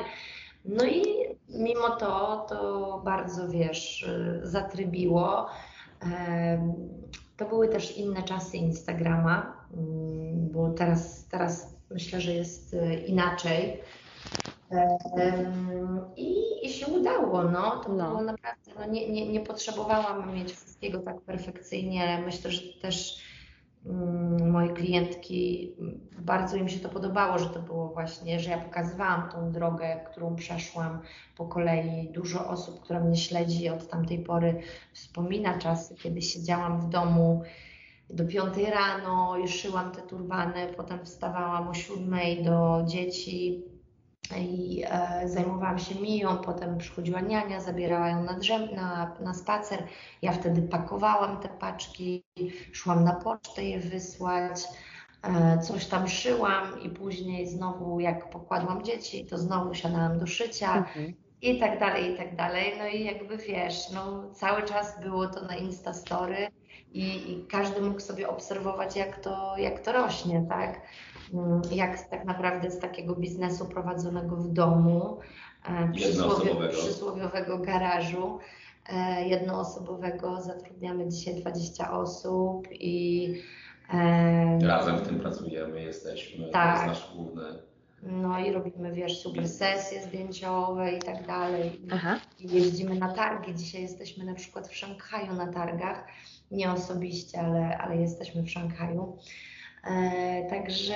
No 0.66 0.86
i 0.86 1.04
mimo 1.50 1.90
to, 1.90 2.46
to 2.50 3.02
bardzo 3.06 3.50
wiesz, 3.50 4.04
e, 4.04 4.40
zatrybiło. 4.48 5.48
To 7.38 7.46
były 7.46 7.68
też 7.68 7.98
inne 7.98 8.24
czasy 8.24 8.58
Instagrama, 8.58 9.53
bo 10.52 10.70
teraz, 10.70 11.28
teraz 11.28 11.76
myślę, 11.92 12.22
że 12.22 12.34
jest 12.34 12.74
e, 12.74 12.96
inaczej. 12.96 13.82
I, 16.18 16.44
I, 16.64 16.70
się 16.70 16.88
udało, 16.88 17.44
no. 17.44 17.82
To 17.84 17.94
no. 17.94 18.10
było 18.10 18.22
naprawdę, 18.22 18.72
no 18.80 18.86
nie, 18.86 19.10
nie, 19.10 19.28
nie 19.28 19.40
potrzebowałam 19.40 20.34
mieć 20.36 20.52
wszystkiego 20.52 21.00
tak 21.00 21.22
perfekcyjnie, 21.22 22.04
ale 22.04 22.26
myślę, 22.26 22.52
że 22.52 22.62
też 22.82 23.18
mm, 23.86 24.52
moje 24.52 24.70
klientki, 24.70 25.72
bardzo 26.20 26.58
im 26.58 26.70
się 26.70 26.80
to 26.80 26.90
podobało, 26.90 27.40
że 27.40 27.50
to 27.50 27.60
było 27.60 27.88
właśnie, 27.88 28.40
że 28.40 28.50
ja 28.50 28.58
pokazywałam 28.58 29.30
tą 29.32 29.52
drogę, 29.52 30.00
którą 30.12 30.36
przeszłam 30.36 31.02
po 31.38 31.46
kolei. 31.46 32.10
Dużo 32.12 32.50
osób, 32.50 32.80
które 32.80 33.00
mnie 33.00 33.18
śledzi 33.18 33.70
od 33.70 33.90
tamtej 33.90 34.20
pory, 34.20 34.62
wspomina 34.94 35.58
czasy, 35.58 35.96
kiedy 35.96 36.22
siedziałam 36.22 36.82
w 36.82 36.90
domu 36.90 37.44
do 38.14 38.26
piątej 38.26 38.66
rano 38.66 39.38
i 39.38 39.48
szyłam 39.48 39.92
te 39.92 40.02
turbany, 40.02 40.74
potem 40.78 41.06
wstawałam 41.06 41.68
o 41.68 41.74
siódmej 41.74 42.44
do 42.44 42.84
dzieci 42.86 43.64
i 44.38 44.84
e, 44.88 45.28
zajmowałam 45.28 45.80
się 45.80 45.96
Miją, 45.96 46.38
potem 46.38 46.78
przychodziła 46.78 47.22
niania, 47.22 47.62
zabierała 47.62 48.10
ją 48.10 48.24
na, 48.24 48.34
drzew, 48.34 48.72
na, 48.76 49.16
na 49.20 49.34
spacer. 49.34 49.88
Ja 50.22 50.32
wtedy 50.32 50.62
pakowałam 50.62 51.40
te 51.40 51.50
paczki, 51.50 52.24
szłam 52.72 53.04
na 53.04 53.16
pocztę 53.16 53.64
je 53.64 53.80
wysłać, 53.80 54.64
e, 55.24 55.60
coś 55.60 55.86
tam 55.86 56.08
szyłam 56.08 56.82
i 56.82 56.90
później 56.90 57.48
znowu 57.48 58.00
jak 58.00 58.30
pokładłam 58.30 58.84
dzieci, 58.84 59.26
to 59.26 59.38
znowu 59.38 59.74
siadałam 59.74 60.20
do 60.20 60.28
szycia. 60.28 60.78
Mhm. 60.78 61.14
I 61.42 61.60
tak 61.60 61.80
dalej, 61.80 62.14
i 62.14 62.18
tak 62.18 62.36
dalej. 62.36 62.74
No 62.78 62.88
i 62.88 63.04
jakby 63.04 63.38
wiesz, 63.38 63.92
no 63.92 64.30
cały 64.34 64.64
czas 64.64 65.02
było 65.02 65.28
to 65.28 65.46
na 65.46 65.56
Instastory 65.56 66.48
i, 66.94 67.32
i 67.32 67.46
każdy 67.46 67.82
mógł 67.82 68.00
sobie 68.00 68.30
obserwować, 68.30 68.96
jak 68.96 69.20
to, 69.20 69.54
jak 69.58 69.80
to 69.80 69.92
rośnie, 69.92 70.46
tak? 70.50 70.82
Mm, 71.34 71.62
jak 71.72 72.10
tak 72.10 72.26
naprawdę 72.26 72.72
z 72.72 72.80
takiego 72.80 73.16
biznesu 73.16 73.66
prowadzonego 73.66 74.36
w 74.36 74.48
domu, 74.48 75.20
e, 75.66 75.92
przysłowie, 75.92 76.70
przysłowiowego 76.70 77.58
garażu 77.58 78.40
e, 78.90 79.28
jednoosobowego 79.28 80.42
zatrudniamy 80.42 81.10
dzisiaj 81.10 81.36
20 81.36 81.92
osób 81.92 82.68
i 82.72 83.28
razem 84.62 84.98
w 84.98 85.08
tym 85.08 85.20
pracujemy, 85.20 85.82
jesteśmy, 85.82 86.50
tak. 86.50 86.80
to 86.80 86.86
jest 86.86 87.02
nasz 87.02 87.16
główny 87.16 87.44
no 88.06 88.40
i 88.40 88.52
robimy, 88.52 88.92
wiesz, 88.92 89.18
super 89.18 89.50
sesje 89.50 90.04
zdjęciowe 90.04 90.92
i 90.92 91.00
tak 91.00 91.28
dalej. 91.28 91.82
Aha. 91.92 92.20
I 92.40 92.56
jeździmy 92.56 92.96
na 92.96 93.14
targi. 93.14 93.56
Dzisiaj 93.56 93.82
jesteśmy 93.82 94.26
na 94.26 94.34
przykład 94.34 94.68
w 94.68 94.76
Szanghaju 94.76 95.34
na 95.34 95.48
targach. 95.48 96.08
Nie 96.54 96.72
osobiście, 96.72 97.42
ale, 97.42 97.78
ale 97.78 97.96
jesteśmy 97.96 98.44
w 98.44 98.50
Szanghaju. 98.50 99.18
E, 99.84 100.50
także 100.50 100.96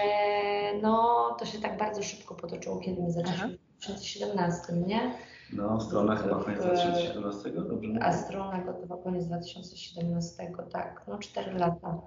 no, 0.82 1.36
to 1.40 1.46
się 1.46 1.60
tak 1.60 1.78
bardzo 1.78 2.04
szybko 2.04 2.36
potoczyło, 2.36 2.80
kiedy 2.80 3.02
my 3.02 3.12
zaczęliśmy 3.12 3.58
w 3.80 3.86
2017, 3.86 4.74
nie? 4.74 5.12
No, 5.54 5.82
strona 5.82 6.16
chyba 6.16 6.44
koniec 6.44 6.62
2017, 6.62 7.50
dobrze? 7.50 7.90
A 8.02 8.14
strona 8.14 8.62
gotowa 8.62 8.98
koniec 9.04 9.26
2017, 9.26 10.52
tak, 10.72 11.02
no 11.08 11.18
4 11.18 11.54
lata. 11.54 12.02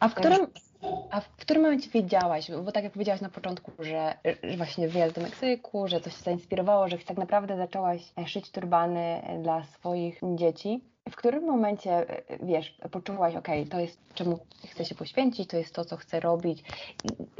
A 0.00 0.08
w 0.08 0.14
którym, 0.14 0.46
a 1.10 1.20
w 1.20 1.28
którym 1.28 1.62
momencie 1.62 1.90
wiedziałaś, 1.90 2.50
bo 2.64 2.72
tak 2.72 2.84
jak 2.84 2.92
powiedziałaś 2.92 3.20
na 3.20 3.28
początku, 3.28 3.72
że, 3.78 4.14
że 4.42 4.56
właśnie 4.56 4.88
wyjazd 4.88 5.14
do 5.14 5.20
Meksyku, 5.20 5.88
że 5.88 6.00
coś 6.00 6.16
się 6.16 6.22
zainspirowało, 6.22 6.88
że 6.88 6.98
tak 6.98 7.16
naprawdę 7.16 7.56
zaczęłaś 7.56 8.12
szyć 8.26 8.50
turbany 8.50 9.22
dla 9.42 9.64
swoich 9.64 10.20
dzieci. 10.34 10.93
W 11.10 11.16
którym 11.16 11.44
momencie, 11.44 12.06
wiesz, 12.42 12.78
poczułaś, 12.90 13.34
ok, 13.34 13.48
to 13.70 13.80
jest 13.80 13.98
czemu 14.14 14.38
chcę 14.70 14.84
się 14.84 14.94
poświęcić, 14.94 15.48
to 15.48 15.56
jest 15.56 15.74
to, 15.74 15.84
co 15.84 15.96
chcę 15.96 16.20
robić. 16.20 16.64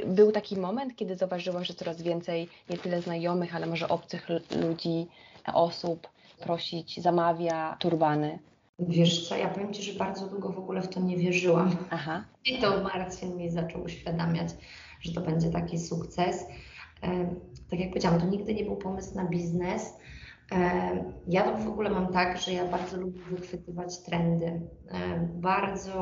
Był 0.07 0.31
taki 0.31 0.57
moment, 0.57 0.95
kiedy 0.95 1.15
zauważyłaś, 1.15 1.67
że 1.67 1.73
coraz 1.73 2.01
więcej 2.01 2.49
nie 2.69 2.77
tyle 2.77 3.01
znajomych, 3.01 3.55
ale 3.55 3.65
może 3.65 3.89
obcych 3.89 4.27
ludzi, 4.61 5.07
osób 5.53 6.07
prosić, 6.39 7.01
zamawia 7.01 7.77
turbany. 7.79 8.39
Wiesz 8.79 9.29
co, 9.29 9.37
ja 9.37 9.49
powiem 9.49 9.73
Ci, 9.73 9.83
że 9.83 9.99
bardzo 9.99 10.27
długo 10.27 10.49
w 10.49 10.59
ogóle 10.59 10.81
w 10.81 10.87
to 10.87 10.99
nie 10.99 11.17
wierzyłam. 11.17 11.75
Aha. 11.89 12.23
I 12.45 12.57
to 12.57 12.83
Marcin 12.83 13.37
mi 13.37 13.49
zaczął 13.49 13.83
uświadamiać, 13.83 14.49
że 15.01 15.13
to 15.13 15.21
będzie 15.21 15.49
taki 15.49 15.79
sukces. 15.79 16.45
Tak 17.69 17.79
jak 17.79 17.89
powiedziałam, 17.89 18.19
to 18.19 18.25
nigdy 18.25 18.53
nie 18.53 18.63
był 18.63 18.75
pomysł 18.75 19.15
na 19.15 19.25
biznes. 19.25 19.93
Ja 21.27 21.51
w 21.51 21.67
ogóle 21.67 21.89
mam 21.89 22.07
tak, 22.07 22.37
że 22.37 22.53
ja 22.53 22.65
bardzo 22.65 22.97
lubię 22.97 23.21
wychwytywać 23.21 24.03
trendy. 24.03 24.61
Bardzo, 25.33 25.93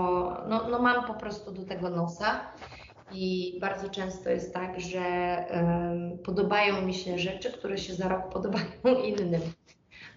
no, 0.49 0.69
no 0.69 0.79
mam 0.79 1.05
po 1.05 1.13
prostu 1.13 1.51
do 1.51 1.65
tego 1.65 1.89
nosa. 1.89 2.39
I 3.11 3.57
bardzo 3.61 3.89
często 3.89 4.29
jest 4.29 4.53
tak, 4.53 4.79
że 4.79 5.01
podobają 6.25 6.81
mi 6.81 6.93
się 6.93 7.19
rzeczy, 7.19 7.51
które 7.51 7.77
się 7.77 7.93
za 7.93 8.07
rok 8.07 8.29
podobają 8.29 8.65
innym. 9.03 9.41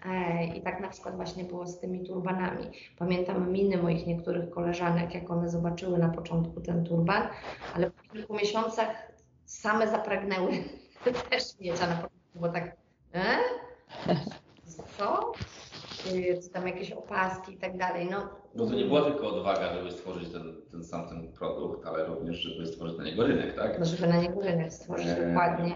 E, 0.07 0.45
I 0.45 0.63
tak 0.63 0.81
na 0.81 0.89
przykład 0.89 1.17
właśnie 1.17 1.45
było 1.45 1.67
z 1.67 1.81
tymi 1.81 2.07
turbanami. 2.07 2.65
Pamiętam 2.99 3.53
miny 3.53 3.77
moich 3.77 4.07
niektórych 4.07 4.51
koleżanek, 4.51 5.15
jak 5.15 5.31
one 5.31 5.49
zobaczyły 5.49 5.99
na 5.99 6.09
początku 6.09 6.61
ten 6.61 6.85
turban, 6.85 7.23
ale 7.75 7.91
po 7.91 8.03
kilku 8.13 8.35
miesiącach 8.35 9.13
same 9.45 9.89
zapragnęły 9.89 10.53
też 11.31 11.43
mieć, 11.61 11.81
a 11.83 11.87
na 11.87 11.95
początku 11.95 12.19
było 12.35 12.49
tak, 12.49 12.77
e? 13.15 13.37
Co? 14.99 15.33
Czy 16.43 16.51
tam 16.53 16.67
jakieś 16.67 16.93
opaski 16.93 17.53
i 17.53 17.59
tak 17.59 17.79
dalej. 17.79 18.09
No, 18.11 18.29
no 18.55 18.67
to 18.67 18.75
nie 18.75 18.85
była 18.85 19.03
tylko 19.03 19.29
odwaga, 19.29 19.75
żeby 19.75 19.93
stworzyć 19.93 20.33
ten, 20.33 20.63
ten 20.71 20.85
sam 20.85 21.09
ten 21.09 21.33
produkt, 21.33 21.87
ale 21.87 22.05
również, 22.05 22.37
żeby 22.37 22.67
stworzyć 22.67 22.99
na 22.99 23.05
niego 23.05 23.27
rynek, 23.27 23.57
tak? 23.57 23.79
No, 23.79 23.85
żeby 23.85 24.07
na 24.07 24.21
niego 24.21 24.41
rynek 24.41 24.73
stworzyć, 24.73 25.07
e... 25.07 25.27
dokładnie. 25.27 25.75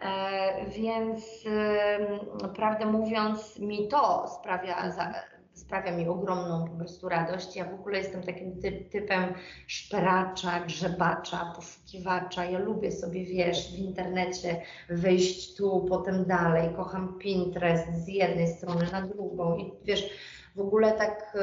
E, 0.00 0.70
więc 0.70 1.44
prawdę 2.54 2.86
mówiąc, 2.86 3.58
mi 3.58 3.88
to 3.88 4.28
sprawia, 4.40 4.76
sprawia 5.54 5.96
mi 5.96 6.08
ogromną 6.08 6.68
po 6.68 6.76
prostu 6.76 7.08
radość. 7.08 7.56
Ja 7.56 7.64
w 7.64 7.74
ogóle 7.74 7.98
jestem 7.98 8.22
takim 8.22 8.60
typ, 8.60 8.90
typem 8.90 9.34
szperacza, 9.66 10.60
grzebacza, 10.60 11.52
poszukiwacza. 11.56 12.44
Ja 12.44 12.58
lubię 12.58 12.92
sobie, 12.92 13.24
wiesz, 13.24 13.72
w 13.72 13.78
internecie 13.78 14.62
wyjść 14.88 15.56
tu, 15.56 15.86
potem 15.88 16.24
dalej. 16.24 16.74
Kocham 16.76 17.18
Pinterest 17.18 18.04
z 18.04 18.08
jednej 18.08 18.48
strony 18.48 18.86
na 18.92 19.02
drugą 19.02 19.56
i 19.56 19.72
wiesz, 19.84 20.10
w 20.56 20.60
ogóle 20.60 20.92
tak 20.92 21.36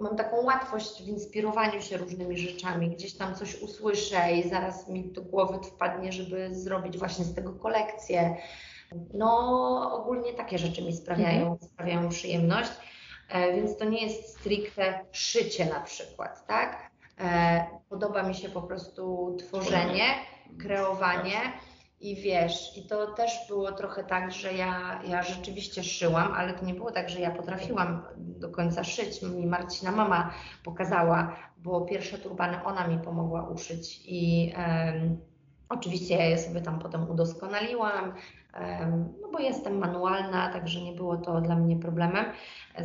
mam 0.00 0.16
taką 0.16 0.44
łatwość 0.44 1.02
w 1.02 1.08
inspirowaniu 1.08 1.82
się 1.82 1.96
różnymi 1.96 2.38
rzeczami. 2.38 2.90
Gdzieś 2.90 3.14
tam 3.14 3.34
coś 3.34 3.62
usłyszę 3.62 4.32
i 4.32 4.48
zaraz 4.48 4.88
mi 4.88 5.12
do 5.12 5.22
głowy 5.22 5.58
wpadnie, 5.64 6.12
żeby 6.12 6.54
zrobić 6.54 6.98
właśnie 6.98 7.24
z 7.24 7.34
tego 7.34 7.52
kolekcję. 7.52 8.36
No, 9.14 9.92
ogólnie 9.92 10.32
takie 10.32 10.58
rzeczy 10.58 10.82
mi 10.82 10.96
sprawiają, 10.96 11.52
mhm. 11.52 11.58
sprawiają 11.58 12.08
przyjemność, 12.08 12.70
więc 13.54 13.76
to 13.76 13.84
nie 13.84 14.06
jest 14.06 14.38
stricte 14.38 15.04
szycie 15.12 15.66
na 15.66 15.80
przykład, 15.80 16.46
tak? 16.46 16.90
E, 17.20 17.64
podoba 17.88 18.22
mi 18.22 18.34
się 18.34 18.48
po 18.48 18.62
prostu 18.62 19.36
tworzenie, 19.38 20.04
kreowanie. 20.60 21.38
I 22.00 22.16
wiesz, 22.16 22.76
i 22.76 22.86
to 22.86 23.06
też 23.06 23.32
było 23.48 23.72
trochę 23.72 24.04
tak, 24.04 24.32
że 24.32 24.52
ja, 24.52 25.00
ja 25.08 25.22
rzeczywiście 25.22 25.84
szyłam, 25.84 26.32
ale 26.32 26.54
to 26.54 26.64
nie 26.64 26.74
było 26.74 26.92
tak, 26.92 27.08
że 27.08 27.20
ja 27.20 27.30
potrafiłam 27.30 28.02
do 28.16 28.50
końca 28.50 28.84
szyć. 28.84 29.22
Mi 29.22 29.46
Marcina 29.46 29.92
mama 29.92 30.30
pokazała, 30.64 31.36
bo 31.56 31.80
pierwsze 31.80 32.18
turbany 32.18 32.64
ona 32.64 32.88
mi 32.88 32.98
pomogła 32.98 33.48
uszyć 33.48 34.00
i 34.04 34.52
oczywiście 35.68 36.14
ja 36.16 36.24
je 36.24 36.38
sobie 36.38 36.60
tam 36.60 36.78
potem 36.78 37.10
udoskonaliłam, 37.10 38.14
no 39.22 39.28
bo 39.32 39.38
jestem 39.38 39.78
manualna, 39.78 40.52
także 40.52 40.80
nie 40.80 40.92
było 40.92 41.16
to 41.16 41.40
dla 41.40 41.56
mnie 41.56 41.76
problemem, 41.76 42.24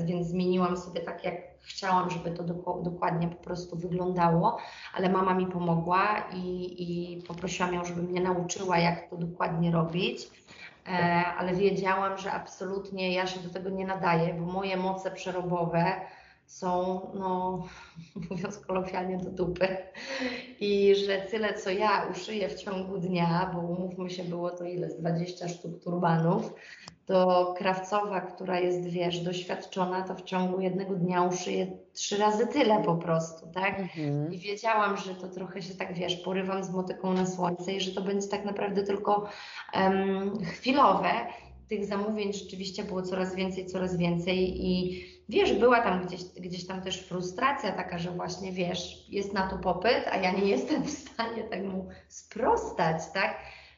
więc 0.06 0.28
zmieniłam 0.28 0.78
sobie 0.78 1.02
tak, 1.02 1.24
jak 1.24 1.36
chciałam, 1.62 2.10
żeby 2.10 2.32
to 2.32 2.44
dokładnie 2.84 3.28
po 3.28 3.44
prostu 3.44 3.76
wyglądało, 3.76 4.58
ale 4.94 5.10
mama 5.10 5.34
mi 5.34 5.48
pomogła 5.48 6.24
i, 6.34 6.76
i 6.78 7.22
poprosiłam 7.22 7.74
ją, 7.74 7.86
żeby 7.86 8.04
mnie 8.04 8.22
nauczyła, 8.22 8.78
jak 8.78 9.10
to 9.10 9.18
dokładnie 9.18 9.72
robić. 9.72 10.30
E, 10.88 11.26
ale 11.38 11.54
wiedziałam, 11.54 12.18
że 12.18 12.32
absolutnie 12.32 13.14
ja 13.14 13.28
się 13.28 13.40
do 13.40 13.50
tego 13.50 13.70
nie 13.70 13.88
nadaję, 13.88 14.34
bo 14.34 14.46
moje 14.46 14.78
moce 14.78 15.12
przerobowe 15.12 16.02
są, 16.46 17.02
no, 17.14 17.64
mówiąc 18.30 18.58
kolokwialnie, 18.58 19.18
do 19.18 19.30
dupy. 19.30 19.78
I 20.60 20.96
że 20.96 21.18
tyle, 21.18 21.54
co 21.54 21.70
ja 21.70 22.08
uszyję 22.12 22.50
w 22.50 22.56
ciągu 22.56 22.98
dnia, 22.98 23.52
bo 23.56 23.62
umówmy 23.62 24.10
się, 24.10 24.24
było 24.24 24.50
to 24.50 24.66
ile? 24.66 24.90
Z 24.90 24.98
20 24.98 25.50
sztuk 25.50 25.84
turbanów, 25.84 26.54
to 27.06 27.54
krawcowa, 27.58 28.22
która 28.22 28.60
jest, 28.60 28.90
wiesz, 28.90 29.20
doświadczona, 29.20 30.02
to 30.02 30.16
w 30.16 30.22
ciągu 30.22 30.62
jednego 30.62 30.96
dnia 30.96 31.24
uszyje 31.24 31.78
trzy 31.94 32.18
razy 32.18 32.48
tyle 32.48 32.84
po 32.84 32.96
prostu, 32.96 33.48
tak? 33.54 33.80
Mhm. 33.80 34.34
I 34.34 34.38
wiedziałam, 34.38 34.98
że 34.98 35.16
to 35.16 35.28
trochę 35.28 35.62
się 35.62 35.76
tak, 35.76 35.94
wiesz, 35.94 36.16
porywam 36.16 36.64
z 36.64 36.70
motyką 36.70 37.14
na 37.14 37.26
słońce 37.26 37.74
i 37.74 37.82
że 37.82 37.92
to 37.92 38.02
będzie 38.02 38.28
tak 38.28 38.46
naprawdę 38.46 38.84
tylko 38.84 39.30
um, 39.74 40.46
chwilowe. 40.46 41.10
Tych 41.70 41.86
zamówień 41.86 42.34
rzeczywiście 42.34 42.84
było 42.84 43.02
coraz 43.02 43.36
więcej, 43.36 43.66
coraz 43.66 43.98
więcej 43.98 44.66
i 44.66 45.04
wiesz, 45.30 45.54
była 45.54 45.82
tam 45.82 46.06
gdzieś, 46.06 46.24
gdzieś 46.24 46.68
tam 46.68 46.82
też 46.82 47.02
frustracja 47.02 47.72
taka, 47.72 47.98
że 47.98 48.12
właśnie, 48.12 48.52
wiesz, 48.52 49.06
jest 49.10 49.34
na 49.34 49.48
to 49.48 49.58
popyt, 49.58 50.08
a 50.12 50.18
ja 50.18 50.32
nie 50.32 50.46
jestem 50.46 50.84
w 50.84 50.90
stanie 50.90 51.44
tak 51.44 51.64
mu 51.64 51.90
sprostać, 52.08 52.98
tak? 53.14 53.38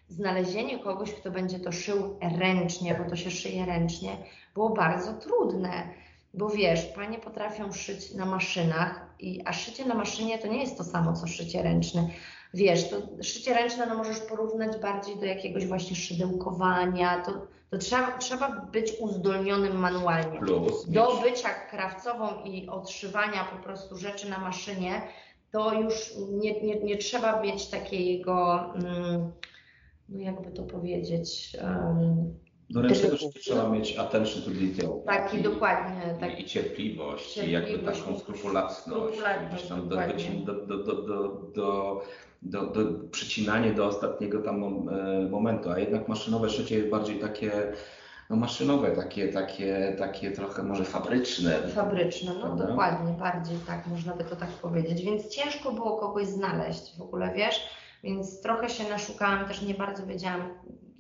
znalezienie 0.10 0.80
kogoś, 0.80 1.14
kto 1.14 1.32
będzie 1.32 1.60
to 1.60 1.72
szył 1.72 2.20
ręcznie, 2.38 2.96
bo 3.04 3.10
to 3.10 3.16
się 3.16 3.32
szyje 3.32 3.66
ręcznie, 3.66 4.18
było 4.54 4.70
bardzo 4.70 5.14
trudne. 5.14 5.90
Bo 6.34 6.50
wiesz, 6.50 6.86
panie 6.86 7.18
potrafią 7.18 7.72
szyć 7.74 8.14
na 8.14 8.25
maszynach, 8.25 9.06
i, 9.20 9.42
a 9.46 9.54
szycie 9.54 9.86
na 9.86 9.96
maszynie 9.96 10.38
to 10.38 10.48
nie 10.48 10.62
jest 10.62 10.78
to 10.78 10.84
samo, 10.84 11.14
co 11.14 11.28
szycie 11.28 11.64
ręczne. 11.64 12.08
Wiesz, 12.56 12.90
to 12.90 13.24
szycie 13.24 13.54
ręczne 13.54 13.86
no 13.86 13.96
możesz 13.96 14.20
porównać 14.20 14.78
bardziej 14.82 15.16
do 15.20 15.26
jakiegoś 15.26 15.66
właśnie 15.66 15.96
szydełkowania, 15.96 17.22
to, 17.22 17.32
to 17.70 17.78
trzeba, 17.78 18.18
trzeba 18.18 18.68
być 18.72 18.94
uzdolnionym 19.00 19.80
manualnie. 19.80 20.40
Plus 20.40 20.86
Do 20.90 21.22
bycia 21.24 21.50
krawcową 21.70 22.44
i 22.44 22.68
odszywania 22.70 23.44
po 23.58 23.64
prostu 23.64 23.98
rzeczy 23.98 24.30
na 24.30 24.38
maszynie, 24.40 25.02
to 25.52 25.74
już 25.82 26.14
nie, 26.32 26.62
nie, 26.62 26.76
nie 26.76 26.98
trzeba 26.98 27.42
mieć 27.42 27.68
takiego, 27.68 28.60
mm, 28.76 29.32
no 30.10 30.20
jakby 30.20 30.52
to 30.52 30.64
powiedzieć, 30.64 31.58
Do 32.70 32.82
ręcznego 32.82 33.18
Typu. 33.18 33.32
szycia 33.32 33.40
trzeba 33.54 33.70
mieć 33.70 33.98
attention 33.98 34.44
to 34.44 34.50
detail. 34.50 35.02
taki 35.06 35.38
I- 35.38 35.44
dokładnie, 35.44 36.18
tak, 36.20 36.40
I 36.40 36.46
cierpliwość, 36.46 37.38
i 37.38 37.52
jakby 37.52 37.70
Cierpliwość, 37.70 38.02
taką 38.02 38.20
skrupulatność, 38.20 38.80
skrupulatność, 38.80 39.56
gdzieś 39.56 39.70
tam 39.70 39.90
do, 40.46 40.66
do, 40.66 40.78
do, 40.84 40.94
do, 41.02 41.28
do, 41.56 42.02
do, 42.46 42.66
do, 42.68 42.84
do 42.92 43.08
przycinanie 43.10 43.74
do 43.74 43.86
ostatniego 43.88 44.42
tam 44.42 44.64
e, 44.64 45.30
momentu, 45.30 45.72
a 45.72 45.80
jednak 45.80 46.08
maszynowe 46.08 46.50
szycie 46.50 46.78
jest 46.78 46.90
bardziej 46.90 47.20
takie, 47.20 47.52
no 48.30 48.36
maszynowe, 48.36 48.92
takie, 48.92 49.28
takie, 49.28 49.96
takie 50.00 50.32
trochę 50.32 50.64
może 50.64 50.86
fabryczne. 50.86 51.68
fabryczne, 51.68 52.34
no 52.34 52.42
Prawda? 52.42 52.68
dokładnie, 52.68 53.14
bardziej 53.14 53.58
tak, 53.68 53.88
można 53.88 54.16
by 54.16 54.24
to 54.24 54.36
tak 54.36 54.50
powiedzieć, 54.50 55.02
więc 55.02 55.28
ciężko 55.28 55.72
było 55.72 55.98
kogoś 55.98 56.28
znaleźć 56.28 56.98
w 56.98 57.02
ogóle, 57.02 57.34
wiesz, 57.34 57.70
więc 58.04 58.42
trochę 58.42 58.70
się 58.70 58.90
naszukałam, 58.90 59.48
też 59.48 59.62
nie 59.62 59.74
bardzo 59.74 60.06
wiedziałam, 60.06 60.50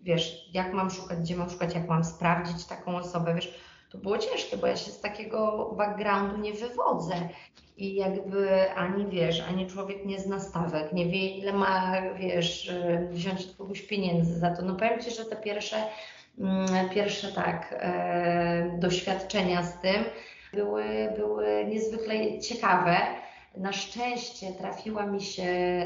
wiesz, 0.01 0.49
jak 0.53 0.73
mam 0.73 0.89
szukać, 0.89 1.19
gdzie 1.19 1.35
mam 1.35 1.49
szukać, 1.49 1.75
jak 1.75 1.89
mam 1.89 2.03
sprawdzić 2.03 2.65
taką 2.65 2.97
osobę, 2.97 3.35
wiesz, 3.35 3.59
to 3.89 3.97
było 3.97 4.17
ciężkie, 4.17 4.57
bo 4.57 4.67
ja 4.67 4.75
się 4.75 4.91
z 4.91 4.99
takiego 4.99 5.71
backgroundu 5.77 6.37
nie 6.37 6.53
wywodzę 6.53 7.15
i 7.77 7.95
jakby 7.95 8.71
ani 8.71 9.05
wiesz, 9.05 9.43
ani 9.49 9.67
człowiek 9.67 10.05
nie 10.05 10.19
zna 10.19 10.39
stawek, 10.39 10.93
nie 10.93 11.05
wie 11.05 11.27
ile 11.27 11.53
ma, 11.53 12.01
wiesz, 12.15 12.69
y, 12.69 13.07
wziąć 13.11 13.45
od 13.45 13.55
kogoś 13.57 13.81
pieniędzy 13.81 14.39
za 14.39 14.55
to. 14.55 14.61
No 14.61 14.75
powiem 14.75 15.01
Ci, 15.01 15.11
że 15.11 15.25
te 15.25 15.35
pierwsze, 15.35 15.75
mm, 16.39 16.89
pierwsze 16.89 17.31
tak, 17.31 17.75
e, 17.79 18.77
doświadczenia 18.79 19.63
z 19.63 19.81
tym 19.81 20.05
były, 20.53 20.83
były 21.17 21.65
niezwykle 21.65 22.39
ciekawe. 22.39 22.97
Na 23.57 23.73
szczęście 23.73 24.51
trafiła 24.51 25.05
mi 25.05 25.21
się 25.21 25.45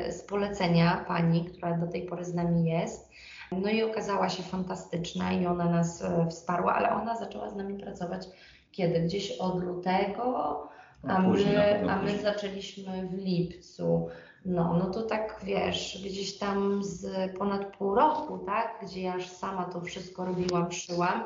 z 0.09 0.21
polecenia 0.21 1.05
pani, 1.07 1.45
która 1.45 1.77
do 1.77 1.87
tej 1.87 2.01
pory 2.01 2.25
z 2.25 2.33
nami 2.33 2.65
jest. 2.65 3.09
No 3.51 3.69
i 3.69 3.83
okazała 3.83 4.29
się 4.29 4.43
fantastyczna 4.43 5.33
i 5.33 5.45
ona 5.45 5.69
nas 5.69 6.01
e, 6.01 6.27
wsparła, 6.29 6.73
ale 6.73 6.89
ona 6.89 7.15
zaczęła 7.17 7.49
z 7.49 7.55
nami 7.55 7.83
pracować 7.83 8.27
kiedy? 8.71 8.99
Gdzieś 8.99 9.31
od 9.31 9.63
lutego, 9.63 10.63
a 11.03 11.07
No, 11.07 11.13
na 11.13 11.29
my, 11.29 11.43
pewno 11.43 11.91
a 11.91 12.01
my 12.01 12.17
zaczęliśmy 12.17 13.07
w 13.07 13.13
lipcu. 13.13 14.07
No, 14.45 14.73
no 14.73 14.89
to 14.89 15.03
tak 15.03 15.39
wiesz, 15.43 16.01
gdzieś 16.05 16.37
tam 16.37 16.83
z 16.83 17.31
ponad 17.37 17.77
pół 17.77 17.95
roku, 17.95 18.37
tak, 18.37 18.79
gdzie 18.81 19.01
ja 19.01 19.15
już 19.15 19.27
sama 19.27 19.65
to 19.65 19.81
wszystko 19.81 20.25
robiłam, 20.25 20.71
szyłam. 20.71 21.23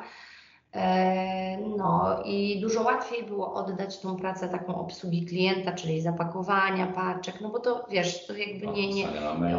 E, 0.75 1.43
No 1.77 2.21
i 2.25 2.61
dużo 2.61 2.83
łatwiej 2.83 3.23
było 3.23 3.53
oddać 3.53 3.99
tą 3.99 4.15
pracę 4.15 4.49
taką 4.49 4.75
obsługi 4.75 5.25
klienta, 5.25 5.71
czyli 5.71 6.01
zapakowania 6.01 6.87
paczek, 6.87 7.41
no 7.41 7.49
bo 7.49 7.59
to 7.59 7.85
wiesz, 7.89 8.27
to 8.27 8.33
jakby 8.33 8.67
nie, 8.67 8.93
nie, 8.93 9.07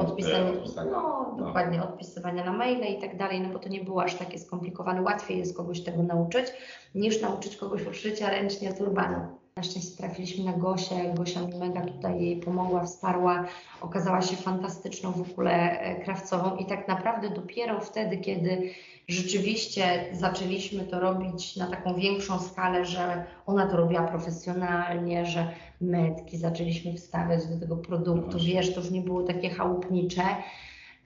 odpisanie, 0.00 0.50
e, 0.50 0.52
odpisania. 0.52 0.90
no 0.90 1.35
dokładnie, 1.38 1.83
odpisywania 1.83 2.44
na 2.44 2.52
maile 2.52 2.85
i 2.99 3.00
tak 3.00 3.16
dalej, 3.16 3.40
no 3.40 3.49
bo 3.52 3.59
to 3.59 3.68
nie 3.68 3.85
było 3.85 4.02
aż 4.02 4.14
takie 4.14 4.38
skomplikowane. 4.38 5.02
Łatwiej 5.02 5.38
jest 5.38 5.56
kogoś 5.56 5.80
tego 5.80 6.02
nauczyć, 6.02 6.47
niż 6.94 7.21
nauczyć 7.23 7.56
kogoś 7.56 7.87
uszycia 7.87 8.30
ręcznie 8.30 8.73
turbanu. 8.73 9.43
Na 9.56 9.62
szczęście 9.62 9.96
trafiliśmy 9.96 10.44
na 10.44 10.52
Gosię, 10.52 11.14
Gosia 11.16 11.40
mi 11.40 11.54
mega 11.58 11.80
tutaj 11.80 12.20
jej 12.20 12.37
pomogła, 12.37 12.84
wsparła, 12.84 13.44
okazała 13.80 14.23
się 14.23 14.37
fantastyczną 14.37 15.12
w 15.12 15.30
ogóle 15.30 15.80
e, 15.80 16.04
krawcową 16.04 16.56
i 16.56 16.66
tak 16.66 16.88
naprawdę 16.88 17.30
dopiero 17.30 17.80
wtedy, 17.80 18.16
kiedy 18.16 18.70
rzeczywiście 19.08 20.04
zaczęliśmy 20.12 20.84
to 20.84 21.00
robić 21.00 21.56
na 21.56 21.66
taką 21.66 21.94
większą 21.94 22.38
skalę, 22.40 22.84
że 22.84 23.25
ona 23.46 23.66
to 23.66 23.76
robiła 23.76 24.02
profesjonalnie, 24.02 25.26
że 25.26 25.49
metki 25.80 26.37
zaczęliśmy 26.37 26.94
wstawiać 26.94 27.46
do 27.46 27.61
tego 27.61 27.76
produktu, 27.76 28.30
Właśnie. 28.30 28.54
wiesz, 28.54 28.75
to 28.75 28.80
już 28.80 28.90
nie 28.90 29.00
było 29.00 29.23
takie 29.23 29.50
chałupnicze. 29.50 30.23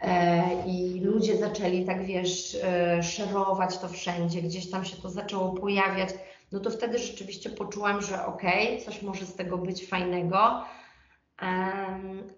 E, 0.01 0.43
I 0.67 1.01
ludzie 1.01 1.37
zaczęli 1.37 1.85
tak, 1.85 2.05
wiesz, 2.05 2.59
e, 2.65 3.03
szerować 3.03 3.79
to 3.79 3.89
wszędzie, 3.89 4.43
gdzieś 4.43 4.71
tam 4.71 4.85
się 4.85 4.97
to 4.97 5.11
zaczęło 5.11 5.53
pojawiać. 5.53 6.11
No 6.53 6.61
to 6.61 6.71
wtedy 6.71 6.99
rzeczywiście 6.99 7.51
poczułam, 7.51 8.03
że 8.03 8.27
okej, 8.27 8.83
coś 8.83 9.03
może 9.03 9.27
z 9.27 9.35
tego 9.35 9.59
być 9.59 9.89
fajnego. 9.89 10.65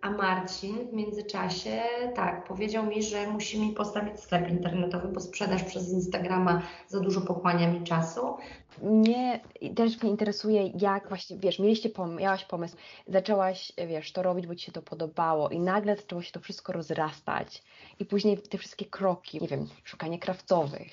A 0.00 0.10
Marcin 0.10 0.88
w 0.88 0.92
międzyczasie, 0.92 1.82
tak, 2.14 2.44
powiedział 2.44 2.86
mi, 2.86 3.02
że 3.02 3.26
musi 3.26 3.60
mi 3.60 3.72
postawić 3.72 4.20
sklep 4.20 4.50
internetowy, 4.50 5.08
bo 5.08 5.20
sprzedaż 5.20 5.62
przez 5.64 5.92
Instagrama 5.92 6.62
za 6.88 7.00
dużo 7.00 7.20
pochłania 7.20 7.68
mi 7.72 7.84
czasu. 7.84 8.36
Mnie 8.82 9.40
też 9.76 10.02
mnie 10.02 10.10
interesuje, 10.10 10.66
jak 10.66 11.08
właśnie, 11.08 11.36
wiesz, 11.36 11.58
mieliście 11.58 11.88
pom- 11.88 12.16
miałaś 12.16 12.44
pomysł, 12.44 12.76
zaczęłaś, 13.08 13.72
wiesz, 13.88 14.12
to 14.12 14.22
robić, 14.22 14.46
bo 14.46 14.54
ci 14.54 14.66
się 14.66 14.72
to 14.72 14.82
podobało 14.82 15.48
i 15.48 15.58
nagle 15.60 15.96
zaczęło 15.96 16.22
się 16.22 16.32
to 16.32 16.40
wszystko 16.40 16.72
rozrastać 16.72 17.62
i 17.98 18.04
później 18.04 18.38
te 18.38 18.58
wszystkie 18.58 18.84
kroki, 18.84 19.38
nie 19.42 19.48
wiem, 19.48 19.68
szukanie 19.84 20.18
krawcowych, 20.18 20.90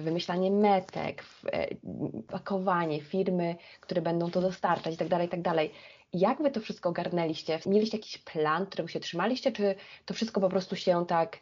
wymyślanie 0.00 0.50
metek, 0.50 1.24
e, 1.52 1.66
pakowanie, 2.28 3.00
firmy, 3.00 3.56
które 3.80 4.02
będą 4.02 4.30
to 4.30 4.40
dostarczać 4.40 4.94
i 4.94 4.96
tak 4.96 5.08
dalej, 5.08 5.26
i 5.26 5.30
tak. 5.42 5.70
Jak 6.12 6.42
wy 6.42 6.50
to 6.50 6.60
wszystko 6.60 6.88
ogarnęliście? 6.88 7.58
Mieliście 7.66 7.96
jakiś 7.96 8.18
plan, 8.18 8.66
którego 8.66 8.88
się 8.88 9.00
trzymaliście, 9.00 9.52
czy 9.52 9.74
to 10.06 10.14
wszystko 10.14 10.40
po 10.40 10.48
prostu 10.48 10.76
się 10.76 11.06
tak 11.06 11.38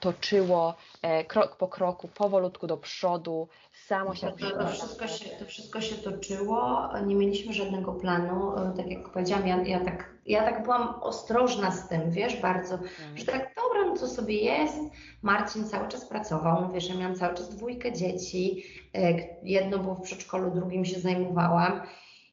toczyło 0.00 0.74
e, 1.02 1.24
krok 1.24 1.56
po 1.56 1.68
kroku, 1.68 2.08
powolutku 2.08 2.66
do 2.66 2.76
przodu, 2.76 3.48
samo 3.86 4.14
się 4.14 4.32
To, 4.32 4.50
to, 4.50 4.68
wszystko 4.68 5.08
się, 5.08 5.30
to 5.30 5.44
wszystko 5.44 5.80
się 5.80 5.94
toczyło, 5.94 6.88
nie 7.06 7.14
mieliśmy 7.14 7.52
żadnego 7.52 7.92
planu. 7.92 8.56
E, 8.56 8.72
Tak 8.76 8.86
jak 8.86 9.08
powiedziałam, 9.12 9.46
ja, 9.46 9.62
ja, 9.62 9.84
tak, 9.84 10.10
ja 10.26 10.42
tak 10.42 10.62
byłam 10.62 10.94
ostrożna 11.02 11.70
z 11.70 11.88
tym, 11.88 12.10
wiesz, 12.10 12.36
bardzo, 12.40 12.78
że 13.14 13.24
tak 13.24 13.54
dobra, 13.56 13.84
no 13.86 13.96
co 13.96 14.08
sobie 14.08 14.34
jest. 14.34 14.78
Marcin 15.22 15.64
cały 15.68 15.88
czas 15.88 16.04
pracował, 16.04 16.62
mówię, 16.62 16.80
że 16.80 16.94
miałam 16.94 17.14
cały 17.16 17.34
czas 17.34 17.48
dwójkę 17.48 17.92
dzieci, 17.92 18.64
e, 18.94 19.12
jedno 19.42 19.78
było 19.78 19.94
w 19.94 20.02
przedszkolu, 20.02 20.50
drugim 20.50 20.84
się 20.84 21.00
zajmowałam. 21.00 21.80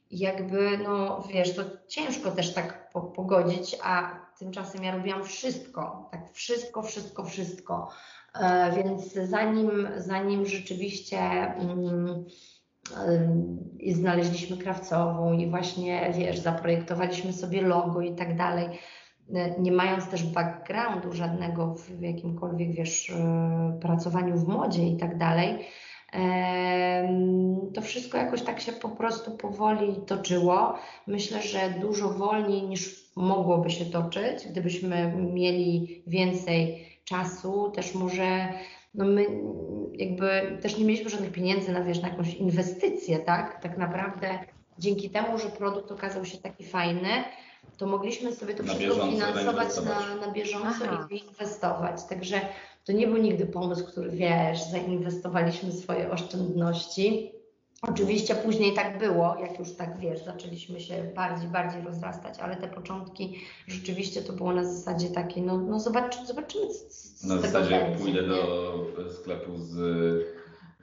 I 0.10 0.20
jakby, 0.20 0.78
no 0.78 1.24
wiesz, 1.34 1.56
to 1.56 1.62
ciężko 1.88 2.32
też 2.32 2.54
tak 2.54 2.90
po, 2.92 3.02
pogodzić, 3.02 3.78
a 3.84 4.20
tymczasem 4.40 4.84
ja 4.84 4.96
robiłam 4.96 5.24
wszystko, 5.24 6.10
tak 6.12 6.32
wszystko, 6.34 6.84
wszystko, 6.84 7.26
wszystko. 7.26 7.90
E, 8.40 8.72
Więc 8.76 9.14
zanim, 9.14 9.88
zanim 9.98 10.46
rzeczywiście 10.46 11.20
mm, 11.20 12.26
ym, 13.08 13.60
i 13.80 13.94
znaleźliśmy 13.94 14.58
krawcową 14.58 15.34
i 15.34 15.50
właśnie, 15.50 16.12
wiesz, 16.18 16.40
zaprojektowaliśmy 16.40 17.34
sobie 17.34 17.62
logo 17.62 18.02
i 18.02 18.16
tak 18.16 18.38
dalej, 18.38 18.80
e, 19.34 19.62
nie 19.62 19.72
mając 19.72 20.08
też 20.08 20.24
backgroundu 20.24 21.14
żadnego 21.14 21.76
w 21.76 22.02
jakimkolwiek, 22.02 22.72
wiesz, 22.72 23.10
e, 23.10 23.80
pracowaniu 23.82 24.38
w 24.38 24.48
modzie 24.48 24.88
i 24.88 24.98
tak 24.98 25.18
dalej, 25.18 25.66
to 27.74 27.82
wszystko 27.82 28.18
jakoś 28.18 28.42
tak 28.42 28.62
się 28.62 28.72
po 28.72 28.90
prostu 28.90 29.38
powoli 29.38 29.96
toczyło. 30.08 30.74
Myślę, 31.08 31.42
że 31.42 31.74
dużo 31.82 32.10
wolniej 32.10 32.64
niż 32.64 33.12
mogłoby 33.16 33.70
się 33.70 33.86
toczyć, 33.86 34.48
gdybyśmy 34.50 35.14
mieli 35.34 36.04
więcej 36.08 36.93
czasu, 37.04 37.72
też 37.72 37.96
może 37.96 38.54
no 38.94 39.06
my 39.06 39.26
jakby 39.94 40.58
też 40.62 40.78
nie 40.78 40.86
mieliśmy 40.86 41.10
żadnych 41.10 41.32
pieniędzy 41.32 41.72
na, 41.72 41.84
wiesz, 41.84 42.02
na 42.02 42.08
jakąś 42.08 42.34
inwestycję, 42.34 43.20
tak? 43.20 43.62
Tak 43.62 43.78
naprawdę 43.78 44.40
dzięki 44.80 45.10
temu, 45.10 45.38
że 45.38 45.50
produkt 45.50 45.92
okazał 45.92 46.26
się 46.26 46.38
taki 46.38 46.64
fajny, 46.64 47.10
to 47.78 47.86
mogliśmy 47.86 48.34
sobie 48.34 48.54
to 48.54 48.64
Na 48.64 48.74
wszystko 48.74 49.08
finansować 49.08 49.68
na, 49.86 50.16
na 50.26 50.32
bieżąco 50.32 50.86
Aha. 50.90 51.08
i 51.12 51.20
inwestować. 51.28 52.04
Także 52.10 52.42
to 52.86 52.92
nie 52.92 53.08
był 53.08 53.18
nigdy 53.18 53.46
pomysł, 53.46 53.86
który 53.86 54.10
wiesz, 54.10 54.64
zainwestowaliśmy 54.64 55.72
swoje 55.72 56.12
oszczędności. 56.12 57.32
Oczywiście 57.90 58.36
później 58.36 58.74
tak 58.74 58.98
było, 59.00 59.36
jak 59.42 59.60
już 59.60 59.72
tak 59.72 60.00
wiesz, 60.00 60.26
zaczęliśmy 60.26 60.80
się 60.80 61.04
bardziej, 61.16 61.48
bardziej 61.50 61.82
rozrastać, 61.82 62.40
ale 62.40 62.56
te 62.56 62.68
początki 62.68 63.36
rzeczywiście 63.68 64.22
to 64.22 64.34
było 64.34 64.54
na 64.54 64.64
zasadzie 64.66 65.08
takiej, 65.10 65.44
no, 65.44 65.58
no 65.58 65.80
zobacz, 65.80 66.16
zobaczymy, 66.26 66.66
co, 66.68 67.28
Na 67.28 67.38
zasadzie 67.38 67.72
jak 67.72 67.84
będzie, 67.84 68.00
pójdę 68.00 68.22
nie? 68.22 68.28
do 68.28 69.10
sklepu 69.10 69.58
z 69.58 69.74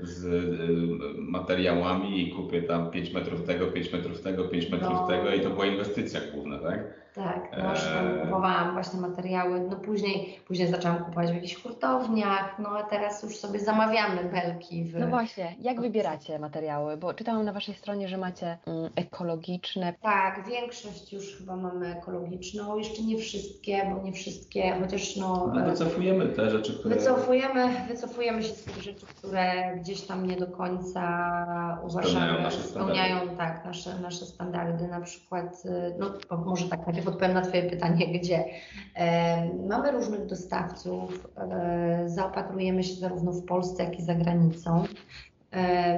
z 0.02 0.24
y, 0.24 1.20
materiałami 1.20 2.20
i 2.28 2.32
kupię 2.36 2.62
tam 2.62 2.90
5 2.90 3.12
metrów 3.12 3.42
tego, 3.46 3.66
5 3.66 3.92
metrów 3.92 4.20
tego, 4.20 4.44
5 4.48 4.70
metrów 4.70 4.92
No. 4.92 5.06
tego 5.06 5.34
i 5.34 5.40
to 5.40 5.50
była 5.50 5.66
inwestycja 5.66 6.20
główna, 6.34 6.58
tak? 6.58 7.09
Tak, 7.14 7.50
no 7.62 7.70
już 7.70 7.84
tam 7.84 8.20
kupowałam 8.22 8.72
właśnie 8.72 9.00
materiały, 9.00 9.60
no 9.60 9.76
później, 9.76 10.40
później 10.48 10.68
zaczęłam 10.68 10.98
kupować 10.98 11.30
w 11.30 11.34
jakichś 11.34 11.62
hurtowniach, 11.62 12.58
no 12.58 12.68
a 12.68 12.82
teraz 12.82 13.22
już 13.22 13.36
sobie 13.36 13.58
zamawiamy 13.58 14.24
belki 14.24 14.84
w... 14.84 14.98
No 14.98 15.06
właśnie, 15.06 15.54
jak 15.60 15.80
wybieracie 15.80 16.38
materiały? 16.38 16.96
Bo 16.96 17.14
czytałam 17.14 17.44
na 17.44 17.52
Waszej 17.52 17.74
stronie, 17.74 18.08
że 18.08 18.18
macie 18.18 18.58
mm, 18.66 18.90
ekologiczne. 18.96 19.94
Tak, 20.02 20.48
większość 20.48 21.12
już 21.12 21.36
chyba 21.38 21.56
mamy 21.56 21.96
ekologiczną, 21.96 22.78
jeszcze 22.78 23.02
nie 23.02 23.18
wszystkie, 23.18 23.92
bo 23.94 24.02
nie 24.02 24.12
wszystkie, 24.12 24.76
chociaż 24.80 25.16
no... 25.16 25.50
No 25.54 25.60
e, 25.60 25.70
wycofujemy 25.70 26.28
te 26.28 26.50
rzeczy, 26.50 26.78
które... 26.78 26.94
Wycofujemy, 26.94 27.68
wycofujemy 27.88 28.42
się 28.42 28.54
z 28.54 28.64
tych 28.64 28.82
rzeczy, 28.82 29.06
które 29.06 29.76
gdzieś 29.76 30.00
tam 30.00 30.26
nie 30.26 30.36
do 30.36 30.46
końca 30.46 31.00
uważamy, 31.84 32.42
nasze 32.42 32.58
standardy. 32.58 32.68
spełniają 32.68 33.36
tak, 33.36 33.64
nasze, 33.64 33.98
nasze 33.98 34.26
standardy. 34.26 34.88
Na 34.88 35.00
przykład, 35.00 35.62
y, 35.64 35.94
no 35.98 36.10
bo 36.30 36.36
może 36.36 36.68
tak 36.68 36.84
najpierw 37.00 37.14
odpowiem 37.14 37.34
na 37.34 37.42
Twoje 37.42 37.62
pytanie, 37.62 38.18
gdzie. 38.18 38.44
Mamy 39.68 39.90
różnych 39.90 40.26
dostawców, 40.26 41.28
e, 41.36 42.02
zaopatrujemy 42.06 42.84
się 42.84 42.94
zarówno 42.94 43.32
w 43.32 43.44
Polsce, 43.44 43.84
jak 43.84 43.98
i 43.98 44.02
za 44.02 44.14
granicą. 44.14 44.84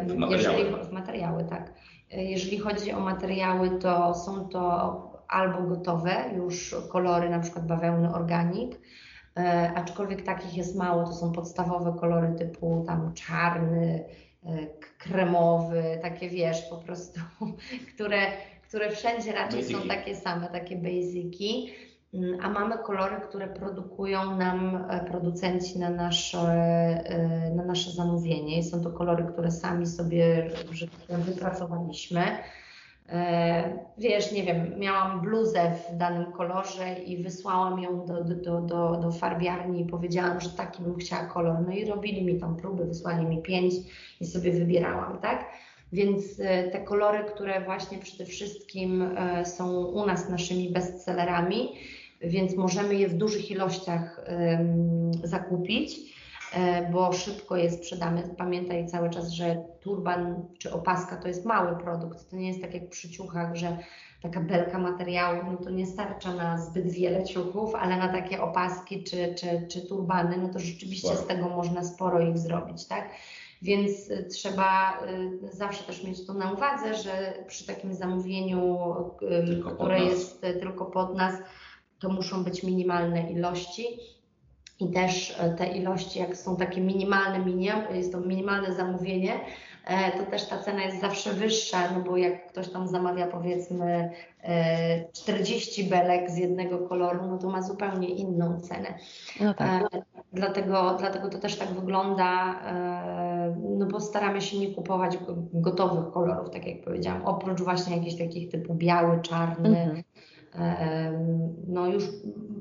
W 0.06 0.14
materiały. 0.16 0.58
jeżeli, 0.58 0.86
w 0.86 0.92
materiały, 0.92 1.44
tak. 1.44 1.72
E, 2.12 2.24
Jeżeli 2.24 2.58
chodzi 2.58 2.92
o 2.92 3.00
materiały, 3.00 3.70
to 3.70 4.14
są 4.14 4.48
to 4.48 5.12
albo 5.28 5.62
gotowe 5.62 6.14
już 6.36 6.76
kolory, 6.88 7.30
na 7.30 7.38
przykład 7.38 7.66
bawełny 7.66 8.14
organik, 8.14 8.80
E, 9.38 9.72
aczkolwiek 9.74 10.22
takich 10.22 10.56
jest 10.56 10.76
mało, 10.76 11.04
to 11.04 11.12
są 11.12 11.32
podstawowe 11.32 12.00
kolory 12.00 12.34
typu 12.38 12.84
tam 12.86 13.14
czarny, 13.14 14.04
kremowy, 14.98 15.98
takie 16.02 16.28
wiesz, 16.28 16.62
po 16.70 16.76
prostu, 16.76 17.20
które, 17.94 18.18
które 18.72 18.90
wszędzie 18.90 19.32
raczej 19.32 19.64
są 19.64 19.88
takie 19.88 20.16
same, 20.16 20.48
takie 20.48 20.76
basiki. 20.76 21.72
Mm, 22.14 22.38
A 22.42 22.50
mamy 22.50 22.78
kolory, 22.78 23.16
które 23.28 23.48
produkują 23.48 24.36
nam 24.36 24.84
e, 24.90 25.04
producenci 25.04 25.78
na 25.78 25.90
nasze, 25.90 26.38
e, 26.38 27.50
na 27.54 27.64
nasze 27.64 27.90
zamówienie. 27.90 28.58
I 28.58 28.62
są 28.62 28.82
to 28.82 28.90
kolory, 28.90 29.24
które 29.32 29.50
sami 29.50 29.86
sobie, 29.86 30.50
tak 31.08 31.20
wypracowaliśmy. 31.20 32.22
E, 33.08 33.78
Wiesz, 33.98 34.32
nie 34.32 34.42
wiem, 34.42 34.78
miałam 34.78 35.20
bluzę 35.20 35.72
w 35.74 35.96
danym 35.96 36.32
kolorze 36.32 36.92
i 36.92 37.22
wysłałam 37.22 37.80
ją 37.80 38.06
do, 38.06 38.24
do, 38.24 38.34
do, 38.34 38.60
do, 38.60 38.96
do 38.96 39.12
farbiarni 39.12 39.80
i 39.80 39.86
powiedziałam, 39.86 40.40
że 40.40 40.50
taki 40.50 40.82
bym 40.82 40.96
chciała 40.96 41.24
kolor. 41.24 41.56
No 41.66 41.72
i 41.72 41.84
robili 41.84 42.24
mi 42.24 42.40
tam 42.40 42.56
próby, 42.56 42.84
wysłali 42.84 43.26
mi 43.26 43.42
pięć 43.42 43.74
i 44.20 44.26
sobie 44.26 44.52
wybierałam, 44.52 45.18
tak? 45.18 45.44
Więc 45.92 46.40
e, 46.40 46.70
te 46.70 46.80
kolory, 46.80 47.24
które 47.24 47.64
właśnie 47.64 47.98
przede 47.98 48.24
wszystkim 48.24 49.02
e, 49.02 49.44
są 49.44 49.84
u 49.84 50.06
nas 50.06 50.28
naszymi 50.28 50.70
bestsellerami, 50.70 51.68
więc 52.20 52.56
możemy 52.56 52.94
je 52.94 53.08
w 53.08 53.14
dużych 53.14 53.50
ilościach 53.50 54.24
zakupić 55.24 55.96
e, 56.54 56.90
bo 56.90 57.12
szybko 57.12 57.56
je 57.56 57.70
sprzedamy. 57.70 58.22
Pamiętaj 58.38 58.86
cały 58.86 59.10
czas, 59.10 59.30
że 59.30 59.64
turban 59.80 60.46
czy 60.58 60.72
opaska 60.72 61.16
to 61.16 61.28
jest 61.28 61.44
mały 61.44 61.76
produkt. 61.76 62.30
To 62.30 62.36
nie 62.36 62.48
jest 62.48 62.62
tak 62.62 62.74
jak 62.74 62.88
przy 62.88 63.10
ciuchach, 63.10 63.56
że 63.56 63.78
taka 64.22 64.40
belka 64.40 64.78
materiału, 64.78 65.42
no 65.50 65.56
to 65.56 65.70
nie 65.70 65.86
starcza 65.86 66.34
na 66.34 66.58
zbyt 66.58 66.92
wiele 66.92 67.24
ciuchów, 67.24 67.74
ale 67.74 67.96
na 67.96 68.08
takie 68.08 68.42
opaski 68.42 69.04
czy, 69.04 69.34
czy, 69.34 69.66
czy 69.68 69.88
turbany, 69.88 70.36
no 70.36 70.48
to 70.48 70.58
rzeczywiście 70.58 71.16
z 71.16 71.26
tego 71.26 71.48
można 71.48 71.84
sporo 71.84 72.20
ich 72.20 72.38
zrobić, 72.38 72.86
tak? 72.86 73.10
Więc 73.62 74.10
y, 74.10 74.24
trzeba 74.30 74.98
y, 75.52 75.56
zawsze 75.56 75.84
też 75.84 76.04
mieć 76.04 76.26
to 76.26 76.34
na 76.34 76.52
uwadze, 76.52 76.94
że 76.94 77.34
przy 77.46 77.66
takim 77.66 77.94
zamówieniu, 77.94 78.78
Tylko 79.46 79.70
które 79.70 80.00
jest 80.00 80.44
y, 80.44 80.54
tylko 80.54 80.84
pod 80.86 81.16
nas, 81.16 81.34
to 81.98 82.08
muszą 82.08 82.44
być 82.44 82.62
minimalne 82.62 83.30
ilości. 83.30 83.86
I 84.80 84.90
też 84.90 85.36
e, 85.40 85.50
te 85.50 85.66
ilości, 85.66 86.18
jak 86.18 86.36
są 86.36 86.56
takie 86.56 86.80
minimalne, 86.80 87.38
minim- 87.44 87.94
jest 87.94 88.12
to 88.12 88.20
minimalne 88.20 88.74
zamówienie, 88.74 89.32
e, 89.86 90.18
to 90.18 90.30
też 90.30 90.44
ta 90.48 90.58
cena 90.58 90.82
jest 90.84 91.00
zawsze 91.00 91.32
wyższa, 91.32 91.90
no 91.90 92.00
bo 92.00 92.16
jak 92.16 92.46
ktoś 92.48 92.68
tam 92.68 92.88
zamawia 92.88 93.26
powiedzmy 93.26 94.10
e, 94.44 95.04
40 95.12 95.84
belek 95.84 96.30
z 96.30 96.36
jednego 96.36 96.78
koloru, 96.78 97.26
no 97.26 97.38
to 97.38 97.50
ma 97.50 97.62
zupełnie 97.62 98.08
inną 98.08 98.60
cenę. 98.60 98.94
No 99.40 99.54
tak. 99.54 99.94
E, 99.94 100.02
Dlatego, 100.34 100.96
dlatego 100.98 101.28
to 101.28 101.38
też 101.38 101.56
tak 101.56 101.68
wygląda, 101.68 102.60
e, 102.66 103.31
no 103.78 103.86
bo 103.86 104.00
staramy 104.00 104.40
się 104.40 104.58
nie 104.58 104.74
kupować 104.74 105.18
go- 105.18 105.36
gotowych 105.52 106.12
kolorów, 106.12 106.50
tak 106.50 106.66
jak 106.66 106.84
powiedziałam, 106.84 107.24
oprócz 107.24 107.60
właśnie 107.60 107.96
jakichś 107.96 108.16
takich 108.18 108.48
typu 108.50 108.74
biały, 108.74 109.20
czarny, 109.22 109.68
Mhm. 109.68 110.02
No 111.68 111.86
już 111.86 112.04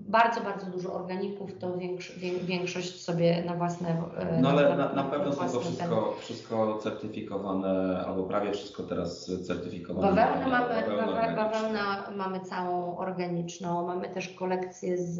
bardzo, 0.08 0.42
bardzo 0.42 0.66
dużo 0.66 0.94
organików, 0.94 1.58
to 1.60 1.68
większo- 1.78 2.20
wię- 2.20 2.40
większość 2.40 3.04
sobie 3.04 3.44
na 3.46 3.54
własne 3.56 3.90
e, 4.18 4.42
No 4.42 4.50
ale 4.50 4.70
na- 4.70 4.76
na, 4.76 4.94
na 4.94 5.04
pewno 5.04 5.34
są 5.34 5.40
to 5.46 5.52
ten- 5.52 5.60
wszystko, 5.62 6.16
wszystko 6.20 6.78
certyfikowane, 6.78 8.04
albo 8.08 8.24
prawie 8.24 8.52
wszystko 8.52 8.84
teraz 8.84 9.32
certyfikowane. 9.48 10.08
Bawełnę 10.16 10.48
mamy, 10.48 10.68
Bawełna 10.70 11.06
bawe, 11.06 11.12
organiczna. 11.20 11.44
bawełnę 11.50 11.80
mamy 12.18 12.40
całą 12.40 12.98
organiczną, 12.98 13.88
mamy 13.88 14.10
też 14.10 14.30
kolekcję 14.30 14.98
z 14.98 15.20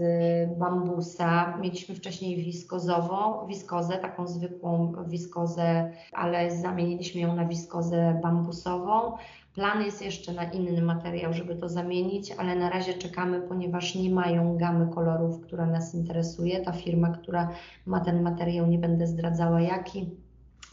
bambusa, 0.60 1.58
mieliśmy 1.58 1.96
wcześniej 1.96 2.36
wiskozową, 2.44 3.48
wiskozę, 3.48 3.98
taką 3.98 4.28
zwykłą 4.28 4.94
wiskozę, 5.08 5.92
ale 6.14 6.52
zamieniliśmy 6.52 7.22
ją 7.22 7.36
na 7.36 7.46
wiskozę 7.46 8.20
bambusową. 8.24 9.12
Plan 9.54 9.82
jest 9.82 10.02
jeszcze 10.02 10.34
na 10.34 10.44
inny 10.44 10.82
materiał, 10.82 11.34
żeby 11.34 11.56
to 11.56 11.70
zamienić, 11.70 12.32
ale 12.32 12.56
na 12.56 12.70
razie 12.70 12.94
czekamy, 12.94 13.42
ponieważ 13.42 13.96
nie 13.96 14.10
mają 14.10 14.58
gamy 14.58 14.94
kolorów, 14.94 15.42
która 15.42 15.66
nas 15.66 15.96
interesuje. 15.96 16.62
Ta 16.62 16.72
firma, 16.72 17.10
która 17.10 17.50
ma 17.86 18.00
ten 18.00 18.22
materiał, 18.22 18.68
nie 18.68 18.80
będę 18.80 19.08
zdradzała 19.08 19.62
jaki, 19.62 20.10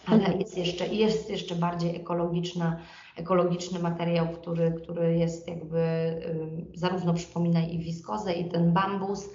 ale 0.07 0.21
Mhm. 0.21 0.41
jest 0.41 0.59
jeszcze, 0.59 0.87
jest 0.87 1.31
jeszcze 1.31 1.55
bardziej 1.55 1.97
ekologiczna, 1.97 2.77
ekologiczny 3.17 3.79
materiał, 3.79 4.29
który, 4.29 4.73
który 4.73 5.19
jest 5.19 5.49
jakby 5.49 5.81
zarówno 6.75 7.15
przypomina 7.15 7.61
i 7.61 7.79
wiskozę, 7.79 8.33
i 8.33 8.49
ten 8.49 8.73
bambus. 8.73 9.31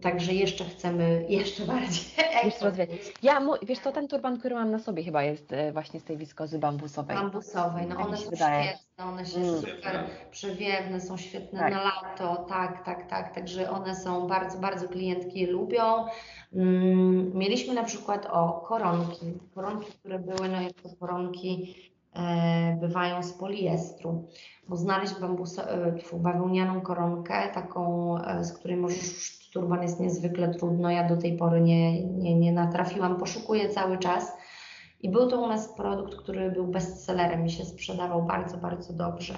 Także 0.00 0.32
jeszcze 0.34 0.64
chcemy 0.64 1.24
jeszcze 1.28 1.64
bardziej 1.64 2.04
Jeszcze 2.44 2.64
rozwijać. 2.64 2.90
Ja, 3.22 3.40
wiesz 3.62 3.78
co, 3.78 3.92
ten 3.92 4.08
turban, 4.08 4.38
który 4.38 4.54
mam 4.54 4.70
na 4.70 4.78
sobie 4.78 5.02
chyba 5.04 5.22
jest 5.22 5.52
e, 5.52 5.72
właśnie 5.72 6.00
z 6.00 6.04
tej 6.04 6.16
wiskozy 6.16 6.58
bambusowej. 6.58 7.16
bambusowej. 7.16 7.86
No 7.86 7.96
Tak 7.96 8.06
one 8.06 8.16
są 8.16 8.30
wydaje. 8.30 8.64
świetne, 8.64 9.04
one 9.04 9.26
się 9.26 9.40
Mm. 9.40 9.56
super 9.60 10.04
przewiewne, 10.30 11.00
są 11.00 11.16
świetne 11.16 11.58
Tak. 11.60 11.72
na 11.72 11.82
lato, 11.84 12.36
tak, 12.48 12.84
tak, 12.84 13.10
tak. 13.10 13.34
Także 13.34 13.70
one 13.70 13.96
są 13.96 14.26
bardzo, 14.28 14.58
bardzo 14.58 14.88
klientki 14.88 15.40
je 15.40 15.46
lubią. 15.46 16.04
Mm, 16.52 17.36
mieliśmy 17.38 17.74
na 17.74 17.84
przykład 17.84 18.26
o 18.30 18.64
koronki. 18.68 19.26
Koronki, 19.54 19.92
które 19.92 20.18
były, 20.18 20.48
no 20.48 20.60
jak 20.60 20.72
to 20.72 20.88
koronki 21.00 21.74
bywają 22.80 23.22
z 23.22 23.32
poliestru. 23.32 24.28
Bo 24.68 24.76
znaleźć 24.76 25.20
bambuso, 25.20 25.70
e, 25.70 25.94
bawełnianą 26.14 26.80
koronkę, 26.80 27.50
taką, 27.54 28.16
e, 28.18 28.44
z 28.44 28.52
której 28.52 28.76
możesz, 28.76 29.38
turban 29.52 29.82
jest 29.82 30.00
niezwykle 30.00 30.54
trudno. 30.54 30.90
Ja 30.90 31.08
do 31.08 31.16
tej 31.16 31.36
pory 31.36 31.60
nie, 31.60 32.04
nie, 32.06 32.34
nie 32.34 32.52
natrafiłam, 32.52 33.16
poszukuję 33.16 33.68
cały 33.68 33.98
czas. 33.98 34.32
I 35.00 35.10
był 35.10 35.28
to 35.30 35.40
u 35.40 35.48
nas 35.48 35.68
produkt, 35.68 36.14
który 36.16 36.50
był 36.50 36.66
bestsellerem 36.66 37.46
i 37.46 37.50
się 37.50 37.64
sprzedawał 37.64 38.22
bardzo, 38.22 38.56
bardzo 38.56 38.92
dobrze. 38.92 39.34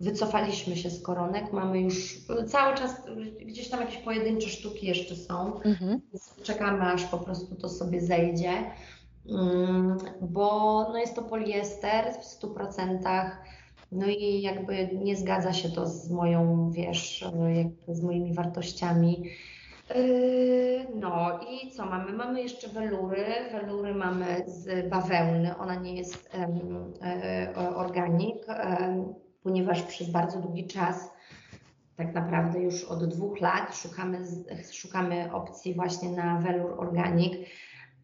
Wycofaliśmy 0.00 0.76
się 0.76 0.90
z 0.90 1.02
koronek, 1.02 1.52
mamy 1.52 1.80
już 1.80 2.18
cały 2.46 2.74
czas 2.76 3.02
gdzieś 3.46 3.68
tam 3.68 3.80
jakieś 3.80 3.96
pojedyncze 3.96 4.48
sztuki 4.48 4.86
jeszcze 4.86 5.16
są, 5.16 5.60
Mhm. 5.60 6.00
więc 6.12 6.42
czekamy 6.42 6.82
aż 6.82 7.04
po 7.04 7.18
prostu 7.18 7.54
to 7.54 7.68
sobie 7.68 8.00
zejdzie, 8.00 8.50
bo 10.20 10.86
no 10.92 10.98
jest 10.98 11.14
to 11.14 11.22
poliester 11.22 12.12
w 12.12 12.42
100%. 12.42 13.30
No 13.92 14.06
i 14.06 14.42
jakby 14.42 14.88
nie 15.02 15.16
zgadza 15.16 15.52
się 15.52 15.68
to 15.68 15.86
z 15.86 16.10
moją, 16.10 16.70
wiesz, 16.70 17.24
jakby 17.54 17.94
z 17.94 18.02
moimi 18.02 18.34
wartościami. 18.34 19.30
Yy, 19.94 20.74
No 20.94 21.40
i 21.50 21.70
co 21.70 21.86
mamy? 21.86 22.12
Mamy 22.12 22.42
jeszcze 22.42 22.68
welury. 22.68 23.24
Welury 23.52 23.94
mamy 23.94 24.44
z 24.46 24.88
bawełny. 24.90 25.56
Ona 25.56 25.74
nie 25.74 25.94
jest 25.94 26.34
em, 26.34 26.92
e, 27.02 27.74
organik, 27.76 28.46
ponieważ 29.42 29.82
przez 29.82 30.10
bardzo 30.10 30.40
długi 30.40 30.66
czas, 30.66 31.10
tak 31.96 32.14
naprawdę 32.14 32.60
już 32.60 32.84
od 32.84 33.04
dwóch 33.04 33.40
lat, 33.40 33.76
szukamy, 33.76 34.18
szukamy 34.72 35.32
opcji 35.32 35.74
właśnie 35.74 36.10
na 36.10 36.40
welur 36.40 36.80
organik. 36.80 37.32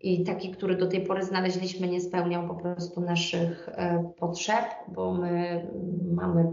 I 0.02 0.24
taki, 0.24 0.50
który 0.50 0.76
do 0.76 0.86
tej 0.86 1.06
pory 1.06 1.22
znaleźliśmy, 1.24 1.88
nie 1.88 2.00
spełniał 2.00 2.48
po 2.48 2.54
prostu 2.54 3.00
naszych 3.00 3.68
e, 3.72 4.12
potrzeb, 4.18 4.64
bo 4.88 5.14
my 5.14 5.66
mamy 6.12 6.52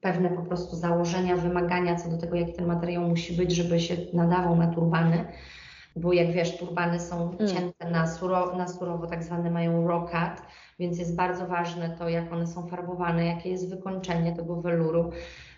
pewne 0.00 0.30
po 0.30 0.42
prostu 0.42 0.76
założenia, 0.76 1.36
wymagania 1.36 1.96
co 1.96 2.10
do 2.10 2.18
tego, 2.18 2.36
jaki 2.36 2.52
ten 2.52 2.66
materiał 2.66 3.02
musi 3.02 3.36
być, 3.36 3.52
żeby 3.52 3.80
się 3.80 3.96
nadawał 4.12 4.56
na 4.56 4.66
turbany. 4.74 5.24
bo 5.98 6.12
jak 6.12 6.32
wiesz, 6.32 6.58
turbany 6.58 7.00
są 7.00 7.36
Mm. 7.38 7.48
cięte 7.48 7.90
na 7.90 8.06
surowo, 8.06 8.56
na 8.56 8.68
surowo, 8.68 9.06
tak 9.06 9.24
zwane 9.24 9.50
mają 9.50 9.86
rokat, 9.88 10.42
więc 10.78 10.98
jest 10.98 11.16
bardzo 11.16 11.46
ważne 11.46 11.96
to, 11.98 12.08
jak 12.08 12.32
one 12.32 12.46
są 12.46 12.66
farbowane, 12.66 13.26
jakie 13.26 13.50
jest 13.50 13.70
wykończenie 13.70 14.36
tego 14.36 14.62
weluru. 14.62 15.10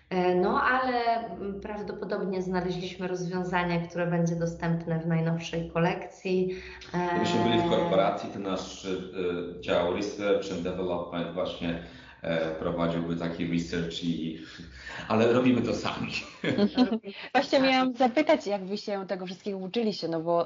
E, 0.09 0.35
No, 0.35 0.61
ale 0.61 0.93
prawdopodobnie 1.61 2.41
znaleźliśmy 2.41 3.07
rozwiązanie, 3.07 3.87
które 3.89 4.07
będzie 4.07 4.35
dostępne 4.35 4.99
w 4.99 5.07
najnowszej 5.07 5.69
kolekcji. 5.71 6.55
E, 6.93 7.09
Gdybyśmy 7.11 7.43
byli 7.43 7.59
w 7.61 7.69
korporacji, 7.69 8.29
to 8.33 8.39
nasz 8.39 8.85
y, 8.85 8.97
dział 9.59 9.93
Research 9.95 10.51
and 10.51 10.61
Development 10.61 11.33
właśnie 11.33 11.83
e, 12.21 12.55
prowadziłby 12.55 13.15
taki 13.15 13.47
research 13.53 14.03
i 14.03 14.39
ale 15.09 15.33
robimy 15.33 15.61
to 15.61 15.73
sami. 15.73 16.11
Właśnie 17.33 17.59
miałam 17.59 17.93
zapytać, 17.93 18.47
jak 18.47 18.65
wy 18.65 18.77
się 18.77 19.07
tego 19.07 19.25
wszystkiego 19.25 19.57
uczyliście, 19.57 20.07
no 20.07 20.19
bo 20.19 20.45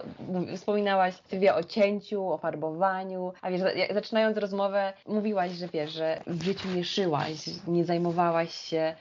wspominałaś 0.56 1.14
Sylwia 1.30 1.56
o 1.56 1.64
cięciu, 1.64 2.28
o 2.32 2.38
farbowaniu, 2.38 3.34
a 3.42 3.52
wiesz, 3.52 3.62
zaczynając 3.94 4.38
rozmowę 4.38 4.94
mówiłaś, 5.08 5.52
że 5.52 5.68
wiesz, 5.68 5.92
że 5.94 6.22
w 6.28 6.44
życiu 6.44 6.68
nie 6.76 6.84
szyłaś, 6.84 7.50
nie 7.68 7.86
zajmowałaś 7.86 8.54
się 8.56 8.78
e, 8.78 8.96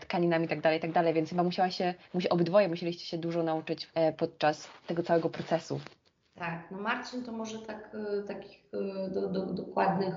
tkaninami 0.00 0.44
i 0.44 0.48
tak 0.48 0.60
dalej, 0.60 0.78
i 0.78 0.82
tak 0.92 1.14
więc 1.14 1.30
chyba 1.30 1.42
musiałaś 1.42 1.76
się, 1.76 1.94
musi, 2.14 2.28
obydwoje 2.28 2.68
musieliście 2.68 3.06
się 3.06 3.18
dużo 3.18 3.42
nauczyć 3.42 3.88
e, 3.94 4.12
podczas 4.12 4.68
tego 4.86 5.02
całego 5.02 5.30
procesu. 5.30 5.80
Tak, 6.34 6.68
no 6.70 6.78
Marcin 6.78 7.24
to 7.24 7.32
może 7.32 7.58
tak, 7.58 7.94
y, 7.94 8.22
takich 8.26 8.66
do, 9.14 9.28
do, 9.28 9.46
dokładnych, 9.46 10.14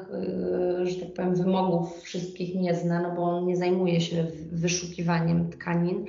że 0.84 0.96
tak 0.96 1.14
powiem, 1.14 1.36
wymogów 1.36 2.02
wszystkich 2.02 2.56
nie 2.56 2.76
zna, 2.76 3.02
no 3.02 3.16
bo 3.16 3.24
on 3.24 3.46
nie 3.46 3.58
zajmuje 3.58 4.02
się 4.02 4.26
wyszukiwaniem 4.52 5.50
tkanin. 5.50 6.06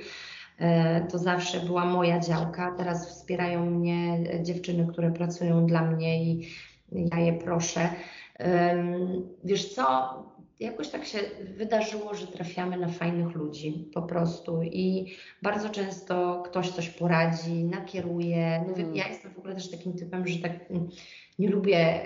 E, 0.59 1.01
To 1.01 1.17
zawsze 1.17 1.59
była 1.59 1.85
moja 1.85 2.19
działka. 2.19 2.75
Teraz 2.77 3.09
wspierają 3.09 3.65
mnie 3.65 4.19
e, 4.33 4.43
dziewczyny, 4.43 4.87
które 4.87 5.11
pracują 5.11 5.65
dla 5.65 5.81
mnie 5.81 6.23
i 6.23 6.49
ja 6.91 7.19
je 7.19 7.33
proszę. 7.33 7.89
Wiesz 9.43 9.73
co, 9.73 9.83
jakoś 10.61 10.89
tak 10.89 11.05
się 11.05 11.19
wydarzyło, 11.57 12.13
że 12.13 12.27
trafiamy 12.27 12.77
na 12.77 12.87
fajnych 12.87 13.35
ludzi 13.35 13.89
po 13.93 14.01
prostu 14.01 14.63
i 14.63 15.13
bardzo 15.41 15.69
często 15.69 16.43
ktoś 16.45 16.69
coś 16.69 16.89
poradzi, 16.89 17.63
nakieruje. 17.63 18.63
No, 18.67 18.73
Mm. 18.81 18.95
Ja 18.95 19.07
jestem 19.07 19.33
w 19.33 19.37
ogóle 19.37 19.55
też 19.55 19.71
takim 19.71 19.93
typem, 19.93 20.27
że 20.27 20.39
tak 20.39 20.51
mm, 20.71 20.89
nie 21.39 21.49
lubię 21.49 22.01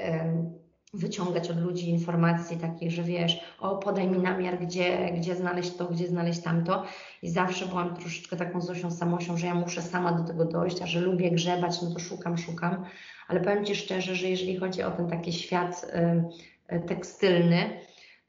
wyciągać 0.93 1.49
od 1.49 1.61
ludzi 1.61 1.89
informacji 1.89 2.57
takich, 2.57 2.91
że 2.91 3.03
wiesz, 3.03 3.39
o 3.59 3.77
podaj 3.77 4.07
mi 4.07 4.17
namiar, 4.17 4.59
gdzie, 4.59 5.11
gdzie 5.17 5.35
znaleźć 5.35 5.75
to, 5.75 5.85
gdzie 5.85 6.07
znaleźć 6.07 6.39
tamto. 6.39 6.83
I 7.21 7.29
zawsze 7.29 7.65
byłam 7.65 7.95
troszeczkę 7.95 8.35
taką 8.35 8.61
Zosią 8.61 8.91
Samosią, 8.91 9.37
że 9.37 9.47
ja 9.47 9.55
muszę 9.55 9.81
sama 9.81 10.11
do 10.11 10.23
tego 10.23 10.45
dojść, 10.45 10.81
a 10.81 10.87
że 10.87 10.99
lubię 10.99 11.31
grzebać, 11.31 11.81
no 11.81 11.91
to 11.91 11.99
szukam, 11.99 12.37
szukam. 12.37 12.85
Ale 13.27 13.39
powiem 13.39 13.65
Ci 13.65 13.75
szczerze, 13.75 14.15
że 14.15 14.27
jeżeli 14.27 14.57
chodzi 14.57 14.83
o 14.83 14.91
ten 14.91 15.07
taki 15.07 15.33
świat 15.33 15.85
em, 15.89 16.29
e, 16.67 16.79
tekstylny, 16.79 17.79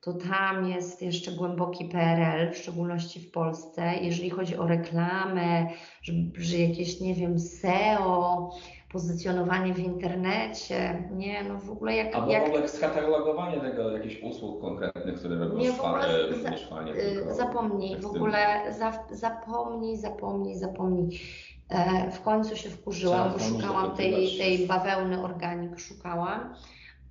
to 0.07 0.12
tam 0.12 0.69
jest 0.69 1.03
jeszcze 1.03 1.33
głęboki 1.33 1.85
PRL, 1.85 2.53
w 2.53 2.57
szczególności 2.59 3.21
w 3.21 3.31
Polsce. 3.31 3.95
Jeżeli 4.01 4.31
chodzi 4.31 4.57
o 4.57 4.66
reklamę, 4.66 5.66
że, 6.03 6.12
że 6.35 6.57
jakieś, 6.57 7.01
nie 7.01 7.14
wiem, 7.14 7.38
SEO, 7.38 8.51
pozycjonowanie 8.92 9.75
w 9.75 9.79
internecie, 9.79 11.09
nie, 11.12 11.45
no 11.45 11.59
w 11.59 11.71
ogóle 11.71 11.97
jak, 11.97 12.14
Albo 12.14 12.31
jak 12.33 12.45
w 12.45 12.49
ogóle 12.49 12.69
skatalogowanie 12.69 13.61
tego 13.61 13.90
jakichś 13.90 14.23
usług 14.23 14.61
konkretnych, 14.61 15.19
które 15.19 15.37
robią 15.37 15.59
Nie, 15.59 15.73
w 15.73 15.75
szwa, 15.75 15.90
ogóle 15.90 16.35
za- 16.42 16.51
nie 16.51 16.59
szwanie, 16.59 16.92
y, 16.92 17.35
zapomnij, 17.35 18.01
w 18.01 18.07
ogóle 18.07 18.73
za, 18.79 19.05
zapomnij, 19.11 19.97
zapomnij, 19.97 20.59
zapomnij. 20.59 21.21
E, 21.69 22.11
w 22.11 22.23
końcu 22.23 22.57
się 22.57 22.71
wkurzyłam, 22.71 23.35
Trzeba 23.35 23.51
bo 23.55 23.61
szukałam 23.61 23.97
tej, 23.97 24.38
tej 24.38 24.66
bawełny 24.66 25.23
organik, 25.23 25.79
szukałam. 25.79 26.55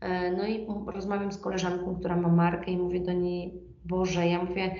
E, 0.05 0.31
no 0.31 0.47
i 0.47 0.67
rozmawiam 0.87 1.31
z 1.31 1.37
koleżanką, 1.37 1.95
która 1.95 2.15
ma 2.15 2.29
markę 2.29 2.71
i 2.71 2.77
mówię 2.77 2.99
do 2.99 3.13
niej, 3.13 3.53
Boże, 3.85 4.27
ja 4.27 4.43
mówię, 4.43 4.75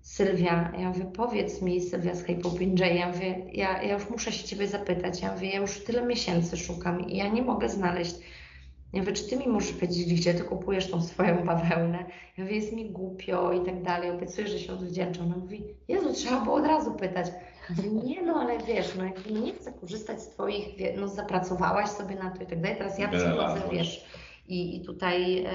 Sylwia, 0.00 0.72
ja 0.78 0.88
mówię, 0.88 1.04
powiedz 1.04 1.62
mi, 1.62 1.80
Sylwia 1.80 2.14
z 2.14 2.22
Hypo 2.22 2.50
ja 2.94 3.08
mówię, 3.08 3.46
ja, 3.52 3.82
ja 3.82 3.94
już 3.94 4.10
muszę 4.10 4.32
się 4.32 4.44
Ciebie 4.44 4.68
zapytać, 4.68 5.22
ja 5.22 5.32
mówię, 5.32 5.50
ja 5.50 5.60
już 5.60 5.84
tyle 5.84 6.06
miesięcy 6.06 6.56
szukam 6.56 7.08
i 7.08 7.16
ja 7.16 7.28
nie 7.28 7.42
mogę 7.42 7.68
znaleźć. 7.68 8.14
Ja 8.92 9.00
mówię, 9.00 9.12
czy 9.12 9.28
Ty 9.28 9.36
mi 9.36 9.48
możesz 9.48 9.72
powiedzieć, 9.72 10.14
gdzie 10.14 10.34
Ty 10.34 10.44
kupujesz 10.44 10.90
tą 10.90 11.02
swoją 11.02 11.44
bawełnę? 11.46 12.04
Ja 12.38 12.44
mówię, 12.44 12.56
jest 12.56 12.72
mi 12.72 12.90
głupio 12.90 13.52
i 13.52 13.66
tak 13.66 13.82
dalej, 13.82 14.10
obiecuję, 14.10 14.48
że 14.48 14.58
się 14.58 14.72
odwdzięczę. 14.72 15.22
Ona 15.22 15.36
mówi, 15.36 15.64
Jezu, 15.88 16.12
trzeba 16.12 16.40
było 16.40 16.56
od 16.56 16.66
razu 16.66 16.92
pytać. 16.94 17.26
Ja 17.70 17.76
mówię, 17.76 17.90
nie 17.90 18.22
no, 18.22 18.34
ale 18.34 18.58
wiesz, 18.58 18.94
no 18.98 19.04
no 19.30 19.40
nie 19.40 19.52
chcę 19.52 19.72
korzystać 19.72 20.22
z 20.22 20.28
Twoich, 20.28 20.66
no 20.96 21.08
zapracowałaś 21.08 21.88
sobie 21.88 22.14
na 22.14 22.30
to 22.30 22.42
i 22.42 22.46
tak 22.46 22.60
dalej, 22.60 22.78
teraz 22.78 22.98
ja 22.98 23.08
przychodzę, 23.08 23.62
wiesz, 23.72 24.06
i, 24.46 24.76
i 24.76 24.84
tutaj 24.84 25.46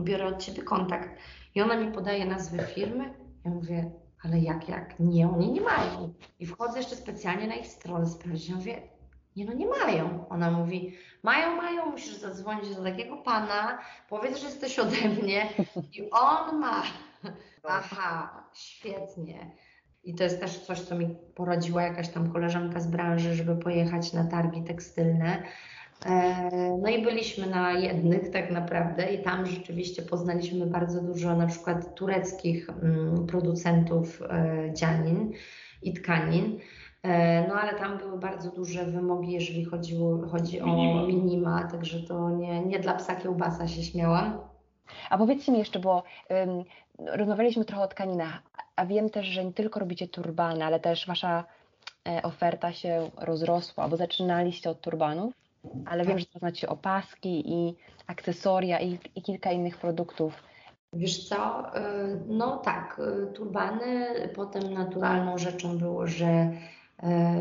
biorę 0.00 0.26
od 0.26 0.42
Ciebie 0.42 0.62
kontakt. 0.62 1.10
I 1.54 1.62
ona 1.62 1.76
mi 1.76 1.92
podaje 1.92 2.26
nazwę 2.26 2.64
firmy, 2.64 3.14
ja 3.44 3.50
mówię, 3.50 3.90
ale 4.24 4.38
jak, 4.38 4.68
jak? 4.68 5.00
Nie, 5.00 5.28
oni 5.28 5.52
nie 5.52 5.60
mają. 5.60 6.14
I 6.38 6.46
wchodzę 6.46 6.78
jeszcze 6.78 6.96
specjalnie 6.96 7.46
na 7.46 7.54
ich 7.54 7.66
stronę 7.66 8.06
sprawdzić. 8.06 8.48
Ja 8.48 8.56
mówię, 8.56 8.82
nie 9.36 9.44
no, 9.44 9.52
nie 9.52 9.66
mają. 9.66 10.28
Ona 10.28 10.50
mówi, 10.50 10.96
mają, 11.22 11.56
mają, 11.56 11.90
musisz 11.90 12.14
zadzwonić 12.14 12.76
do 12.76 12.82
takiego 12.82 13.16
pana, 13.16 13.78
powiedz, 14.08 14.38
że 14.38 14.46
jesteś 14.46 14.78
ode 14.78 15.08
mnie 15.22 15.46
i 15.92 16.10
on 16.10 16.58
ma. 16.58 16.82
Aha, 17.64 18.44
świetnie. 18.54 19.50
I 20.04 20.14
to 20.14 20.24
jest 20.24 20.40
też 20.40 20.58
coś, 20.58 20.80
co 20.80 20.94
mi 20.94 21.16
poradziła 21.34 21.82
jakaś 21.82 22.08
tam 22.08 22.32
koleżanka 22.32 22.80
z 22.80 22.86
branży, 22.86 23.34
żeby 23.34 23.56
pojechać 23.56 24.12
na 24.12 24.24
targi 24.24 24.64
tekstylne. 24.64 25.42
E, 26.06 26.50
No 26.82 26.88
i 26.88 27.02
byliśmy 27.02 27.46
na 27.46 27.72
jednych 27.72 28.30
tak 28.30 28.50
naprawdę 28.50 29.14
i 29.14 29.22
tam 29.22 29.46
rzeczywiście 29.46 30.02
poznaliśmy 30.02 30.66
bardzo 30.66 31.02
dużo 31.02 31.36
na 31.36 31.46
przykład 31.46 31.94
tureckich 31.94 32.70
mm, 32.70 33.26
producentów 33.26 34.22
e, 34.22 34.74
dzianin 34.74 35.32
i 35.82 35.92
tkanin. 35.92 36.58
E, 37.02 37.48
No 37.48 37.54
ale 37.54 37.74
tam 37.78 37.98
były 37.98 38.18
bardzo 38.18 38.50
duże 38.50 38.84
wymogi, 38.84 39.32
jeżeli 39.32 39.64
chodziło, 39.64 40.28
chodzi 40.28 40.60
o 40.60 40.66
Minima. 41.06 41.68
także 41.70 42.00
to 42.00 42.30
nie, 42.30 42.60
nie 42.60 42.78
dla 42.78 42.94
psa 42.94 43.16
kiełbasa 43.16 43.68
się 43.68 43.82
śmiałam. 43.82 44.38
A 45.10 45.18
powiedzcie 45.18 45.52
mi 45.52 45.58
jeszcze, 45.58 45.78
bo 45.78 46.02
ym, 46.30 46.64
rozmawialiśmy 47.18 47.64
trochę 47.64 47.82
o 47.82 47.88
tkaninach, 47.88 48.42
a 48.76 48.86
wiem 48.86 49.10
też, 49.10 49.26
że 49.26 49.44
nie 49.44 49.52
tylko 49.52 49.80
robicie 49.80 50.08
turbany, 50.08 50.64
ale 50.64 50.80
też 50.80 51.06
wasza 51.06 51.44
e, 52.08 52.22
oferta 52.22 52.72
się 52.72 53.10
rozrosła, 53.20 53.88
bo 53.88 53.96
zaczynaliście 53.96 54.70
od 54.70 54.80
turbanów, 54.80 55.34
ale 55.86 56.04
wiem, 56.04 56.18
że 56.18 56.26
teraz 56.26 56.42
macie 56.42 56.68
opaski 56.68 57.52
i 57.52 57.76
akcesoria 58.06 58.80
i, 58.80 58.98
i 59.14 59.22
kilka 59.22 59.52
innych 59.52 59.76
produktów. 59.76 60.42
Wiesz 60.92 61.28
co, 61.28 61.66
y, 61.76 61.80
no 62.26 62.56
tak, 62.56 63.00
y, 63.30 63.32
turbany, 63.32 64.06
potem 64.34 64.74
naturalną 64.74 65.38
rzeczą 65.38 65.78
było, 65.78 66.06
że, 66.06 66.50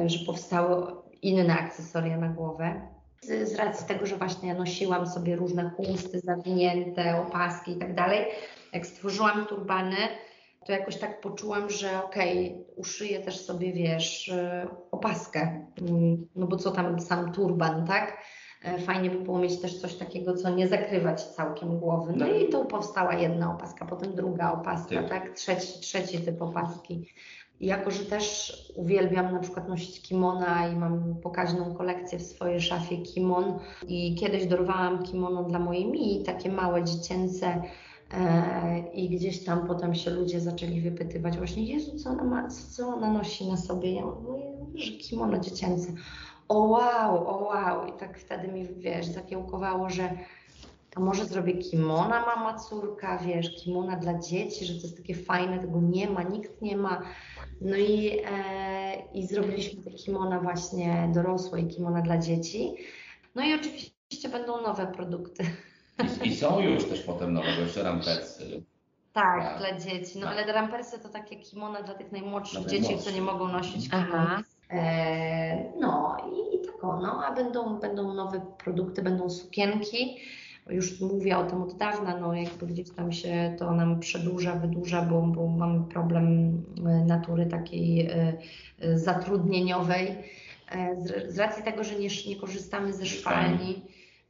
y, 0.05 0.09
że 0.09 0.25
powstały 0.25 0.95
inne 1.21 1.53
akcesoria 1.53 2.17
na 2.17 2.29
głowę. 2.29 2.81
Z, 3.21 3.49
z 3.49 3.55
racji 3.55 3.87
tego, 3.87 4.05
że 4.05 4.17
właśnie 4.17 4.53
nosiłam 4.53 5.07
sobie 5.07 5.35
różne 5.35 5.69
chusty 5.69 6.19
zawinięte, 6.19 7.21
opaski 7.21 7.71
i 7.71 7.75
tak 7.75 7.95
dalej, 7.95 8.25
jak 8.73 8.87
stworzyłam 8.87 9.45
turbany, 9.45 9.97
to 10.69 10.73
jakoś 10.73 10.97
tak 10.97 11.21
poczułam, 11.21 11.69
że 11.69 12.03
okej, 12.05 12.65
uszyję 12.75 13.19
też 13.19 13.37
sobie, 13.45 13.73
wiesz, 13.73 14.27
y, 14.27 14.67
opaskę, 14.91 15.65
Mm, 15.81 16.27
no 16.35 16.47
bo 16.47 16.55
co 16.57 16.71
tam 16.71 16.99
sam 16.99 17.31
turban, 17.31 17.87
tak? 17.87 18.17
E, 18.63 18.79
Fajnie 18.79 19.09
by 19.09 19.19
było 19.19 19.39
mieć 19.39 19.61
też 19.61 19.81
coś 19.81 19.95
takiego, 19.95 20.33
co 20.35 20.49
nie 20.49 20.67
zakrywać 20.67 21.23
całkiem 21.23 21.79
głowy. 21.79 22.13
No 22.15 22.25
No. 22.27 22.33
i 22.33 22.49
tu 22.49 22.65
powstała 22.65 23.13
jedna 23.13 23.55
opaska, 23.55 23.85
potem 23.85 24.15
druga 24.15 24.51
opaska, 24.51 24.89
Typ. 25.01 25.09
tak? 25.09 25.29
Trzeci, 25.35 25.79
trzeci 25.81 26.19
typ 26.19 26.41
opaski. 26.41 27.05
I 27.59 27.67
jako, 27.67 27.91
że 27.91 28.05
też 28.05 28.53
uwielbiam 28.75 29.33
na 29.33 29.39
przykład 29.39 29.69
nosić 29.69 30.01
kimona 30.01 30.67
i 30.67 30.75
mam 30.75 31.15
pokaźną 31.23 31.75
kolekcję 31.75 32.19
w 32.19 32.23
swojej 32.23 32.61
szafie 32.61 32.97
kimon 32.97 33.59
i 33.87 34.15
kiedyś 34.15 34.45
dorwałam 34.45 35.03
kimono 35.03 35.43
dla 35.43 35.59
mojej 35.59 35.85
mi, 35.85 36.23
takie 36.23 36.51
małe, 36.51 36.83
dziecięce 36.83 37.47
e, 37.47 37.61
i 38.93 39.09
gdzieś 39.09 39.43
tam 39.43 39.67
potem 39.67 39.95
się 39.95 40.11
ludzie 40.11 40.39
zaczęli 40.39 40.81
wypytywać 40.81 41.37
właśnie, 41.37 41.63
Jezu, 41.63 41.99
co 41.99 42.09
ona, 42.09 42.23
ma, 42.23 42.47
co 42.47 42.87
ona 42.87 43.13
nosi 43.13 43.47
na 43.47 43.57
sobie? 43.57 43.93
Ja 43.93 44.05
mówię, 44.05 44.43
że 44.75 44.91
kimono 44.91 45.39
dziecięce. 45.39 45.93
O 46.47 46.59
wow, 46.59 47.27
o 47.27 47.37
wow. 47.37 47.87
I 47.87 47.99
tak 47.99 48.19
wtedy 48.19 48.47
mi, 48.47 48.67
wiesz, 48.67 49.05
zakiełkowało, 49.05 49.89
że 49.89 50.09
a 50.95 50.99
może 50.99 51.25
zrobię 51.25 51.53
kimona 51.53 52.25
mama, 52.25 52.59
córka, 52.59 53.17
wiesz, 53.17 53.63
kimona 53.63 53.95
dla 53.95 54.19
dzieci, 54.19 54.65
że 54.65 54.73
to 54.73 54.81
jest 54.81 54.97
takie 54.97 55.15
fajne, 55.15 55.59
tego 55.59 55.81
nie 55.81 56.09
ma, 56.09 56.23
nikt 56.23 56.61
nie 56.61 56.77
ma. 56.77 57.01
No 57.61 57.77
i, 57.77 58.19
e, 58.25 59.03
i 59.13 59.27
zrobiliśmy 59.27 59.83
te 59.83 59.91
kimona 59.91 60.39
właśnie 60.39 61.11
dorosłe 61.13 61.61
i 61.61 61.67
kimona 61.67 62.01
dla 62.01 62.17
dzieci. 62.17 62.75
No 63.35 63.43
i 63.45 63.53
oczywiście 63.53 64.29
będą 64.31 64.61
nowe 64.61 64.87
produkty. 64.87 65.43
I, 66.23 66.27
I 66.27 66.35
są 66.35 66.59
już 66.59 66.85
też 66.85 67.01
potem 67.01 67.33
nowe, 67.33 67.47
bo 67.55 67.61
jeszcze 67.61 67.83
rampersy. 67.83 68.63
Tak, 69.13 69.43
Tak. 69.43 69.57
dla 69.59 69.79
dzieci. 69.79 70.19
No 70.19 70.25
Tak. 70.25 70.37
ale 70.37 70.53
rampersy 70.53 70.99
to 70.99 71.09
takie 71.09 71.35
kimona 71.35 71.81
dla 71.83 71.93
tych 71.93 72.11
najmłodszych 72.11 72.59
Dla 72.61 72.69
dzieci, 72.69 72.83
najmłodszych. 72.83 73.15
nie 73.15 73.21
mogą 73.21 73.47
nosić 73.47 73.89
kimon. 73.89 74.05
Aha. 74.13 74.43
E, 74.71 75.71
no 75.79 76.17
i, 76.33 76.55
i 76.55 76.65
tak 76.65 76.83
o, 76.83 76.99
no, 77.01 77.23
a 77.25 77.33
będą, 77.35 77.79
będą 77.79 78.13
nowe 78.13 78.41
produkty, 78.63 79.01
będą 79.01 79.29
sukienki. 79.29 80.17
Już 80.69 81.01
mówię 81.01 81.37
o 81.37 81.43
tym 81.43 81.61
od 81.61 81.77
dawna, 81.77 82.17
no 82.17 82.33
jakby 82.33 82.67
gdzieś 82.67 82.89
tam 82.91 83.11
się 83.11 83.55
to 83.59 83.71
nam 83.71 83.99
przedłuża, 83.99 84.55
wydłuża, 84.55 85.01
bo, 85.01 85.21
bo 85.21 85.47
mamy 85.47 85.83
problem 85.83 86.25
e, 86.77 86.81
natury 87.05 87.45
takiej 87.45 88.07
e, 88.11 88.33
zatrudnieniowej. 88.99 90.15
Z, 90.97 91.33
z 91.33 91.39
racji 91.39 91.63
tego, 91.63 91.83
że 91.83 91.95
nie, 91.95 92.07
nie 92.27 92.35
korzystamy 92.35 92.93
ze 92.93 93.05
szwalni, 93.05 93.81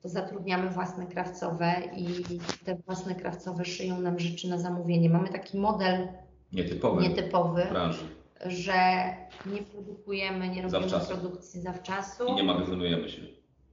to 0.01 0.09
zatrudniamy 0.09 0.69
własne 0.69 1.07
krawcowe 1.07 1.73
i 1.97 2.07
te 2.65 2.75
własne 2.75 3.15
krawcowe 3.15 3.65
szyją 3.65 4.01
nam 4.01 4.19
rzeczy 4.19 4.49
na 4.49 4.57
zamówienie. 4.57 5.09
Mamy 5.09 5.29
taki 5.29 5.57
model 5.57 6.07
nietypowy, 6.53 7.01
nietypowy 7.01 7.67
że 8.45 9.03
nie 9.45 9.61
produkujemy, 9.61 10.49
nie 10.49 10.61
robimy 10.61 10.89
Zawczasu. 10.89 11.17
produkcji 11.17 11.61
zawczasu. 11.61 12.25
I 12.27 12.33
nie 12.35 12.43
magazynujemy 12.43 13.09
się. 13.09 13.21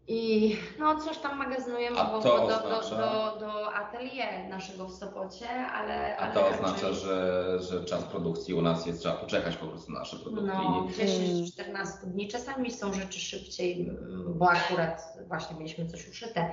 I 0.08 0.56
no 0.78 1.00
coś 1.00 1.18
tam 1.18 1.38
magazynujemy 1.38 1.96
bo, 1.96 2.20
do, 2.20 2.34
oznacza- 2.34 2.96
do, 2.96 3.40
do, 3.40 3.74
atelier 3.74 4.48
naszego 4.48 4.86
w 4.86 4.92
Sopocie, 4.94 5.48
ale. 5.48 6.16
A 6.16 6.20
ale 6.20 6.34
to 6.34 6.40
raczej- 6.40 6.54
oznacza, 6.54 6.92
że, 6.92 7.58
że 7.62 7.84
czas 7.84 8.04
produkcji 8.04 8.54
u 8.54 8.62
nas 8.62 8.86
jest, 8.86 9.00
trzeba 9.00 9.14
poczekać 9.14 9.56
po 9.56 9.66
prostu 9.66 9.92
na 9.92 9.98
nasze 9.98 10.16
produkty. 10.16 10.46
No, 10.46 10.86
I 10.90 10.92
10-14 10.94 11.86
dni. 12.06 12.28
Czasami 12.28 12.72
są 12.72 12.92
rzeczy 12.92 13.20
szybciej, 13.20 13.88
mm, 13.88 14.38
bo 14.38 14.50
akurat 14.50 15.02
właśnie 15.28 15.56
mieliśmy 15.56 15.86
coś 15.86 16.08
uszyte. 16.08 16.52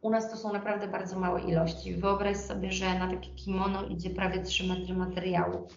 U 0.00 0.10
nas 0.10 0.30
to 0.30 0.36
są 0.36 0.52
naprawdę 0.52 0.88
bardzo 0.88 1.18
małe 1.18 1.40
ilości. 1.40 1.94
Wyobraź 1.94 2.36
sobie, 2.36 2.72
że 2.72 2.98
na 2.98 3.10
takie 3.10 3.30
kimono 3.30 3.84
idzie 3.86 4.10
prawie 4.10 4.42
3 4.42 4.66
metry 4.66 4.94
materiału. 4.94 5.68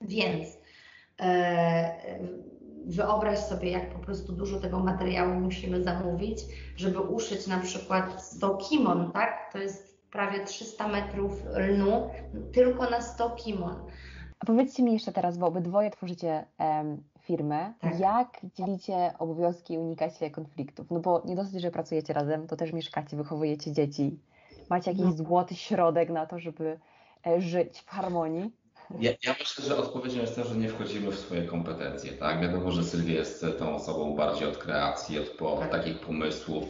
Więc 0.00 0.48
e, 1.20 2.18
wyobraź 2.86 3.38
sobie, 3.38 3.70
jak 3.70 3.90
po 3.90 3.98
prostu 3.98 4.32
dużo 4.32 4.60
tego 4.60 4.78
materiału 4.80 5.34
musimy 5.34 5.82
zamówić, 5.82 6.38
żeby 6.76 7.00
uszyć 7.00 7.46
na 7.46 7.58
przykład 7.58 8.22
100 8.22 8.56
kimon, 8.56 9.12
tak? 9.12 9.52
To 9.52 9.58
jest 9.58 9.98
prawie 10.10 10.44
300 10.44 10.88
metrów 10.88 11.32
lnu 11.56 12.10
tylko 12.52 12.90
na 12.90 13.00
100 13.00 13.30
kimon. 13.30 13.74
A 14.40 14.46
powiedzcie 14.46 14.82
mi 14.82 14.92
jeszcze 14.92 15.12
teraz, 15.12 15.38
bo 15.38 15.46
obydwoje 15.46 15.90
tworzycie 15.90 16.44
em, 16.58 17.02
firmę, 17.20 17.72
Tak. 17.80 18.00
jak 18.00 18.28
dzielicie 18.54 19.12
obowiązki 19.18 19.74
i 19.74 19.78
unikacie 19.78 20.30
konfliktów? 20.30 20.90
No 20.90 21.00
bo 21.00 21.22
nie 21.24 21.36
dosyć, 21.36 21.60
że 21.60 21.70
pracujecie 21.70 22.12
razem, 22.12 22.46
to 22.46 22.56
też 22.56 22.72
mieszkacie, 22.72 23.16
wychowujecie 23.16 23.72
dzieci. 23.72 24.18
Macie 24.70 24.90
jakiś 24.90 25.04
No. 25.06 25.12
złoty 25.12 25.54
środek 25.54 26.10
na 26.10 26.26
to, 26.26 26.38
żeby 26.38 26.78
e, 27.26 27.40
żyć 27.40 27.80
w 27.80 27.90
harmonii? 27.90 28.52
Ja, 29.00 29.10
ja 29.26 29.34
myślę, 29.40 29.64
że 29.64 29.76
odpowiedzią 29.76 30.20
jest 30.20 30.36
to, 30.36 30.44
że 30.44 30.56
nie 30.56 30.68
wchodzimy 30.68 31.10
w 31.10 31.18
swoje 31.18 31.42
kompetencje, 31.42 32.12
tak? 32.12 32.40
Wiadomo, 32.40 32.70
że 32.72 32.84
Sylwia 32.84 33.14
jest 33.14 33.46
tą 33.58 33.76
osobą 33.76 34.16
bardziej 34.16 34.48
od 34.48 34.56
kreacji, 34.56 35.18
od, 35.18 35.28
po, 35.28 35.52
od 35.52 35.70
takich 35.70 35.98
pomysłów 36.00 36.64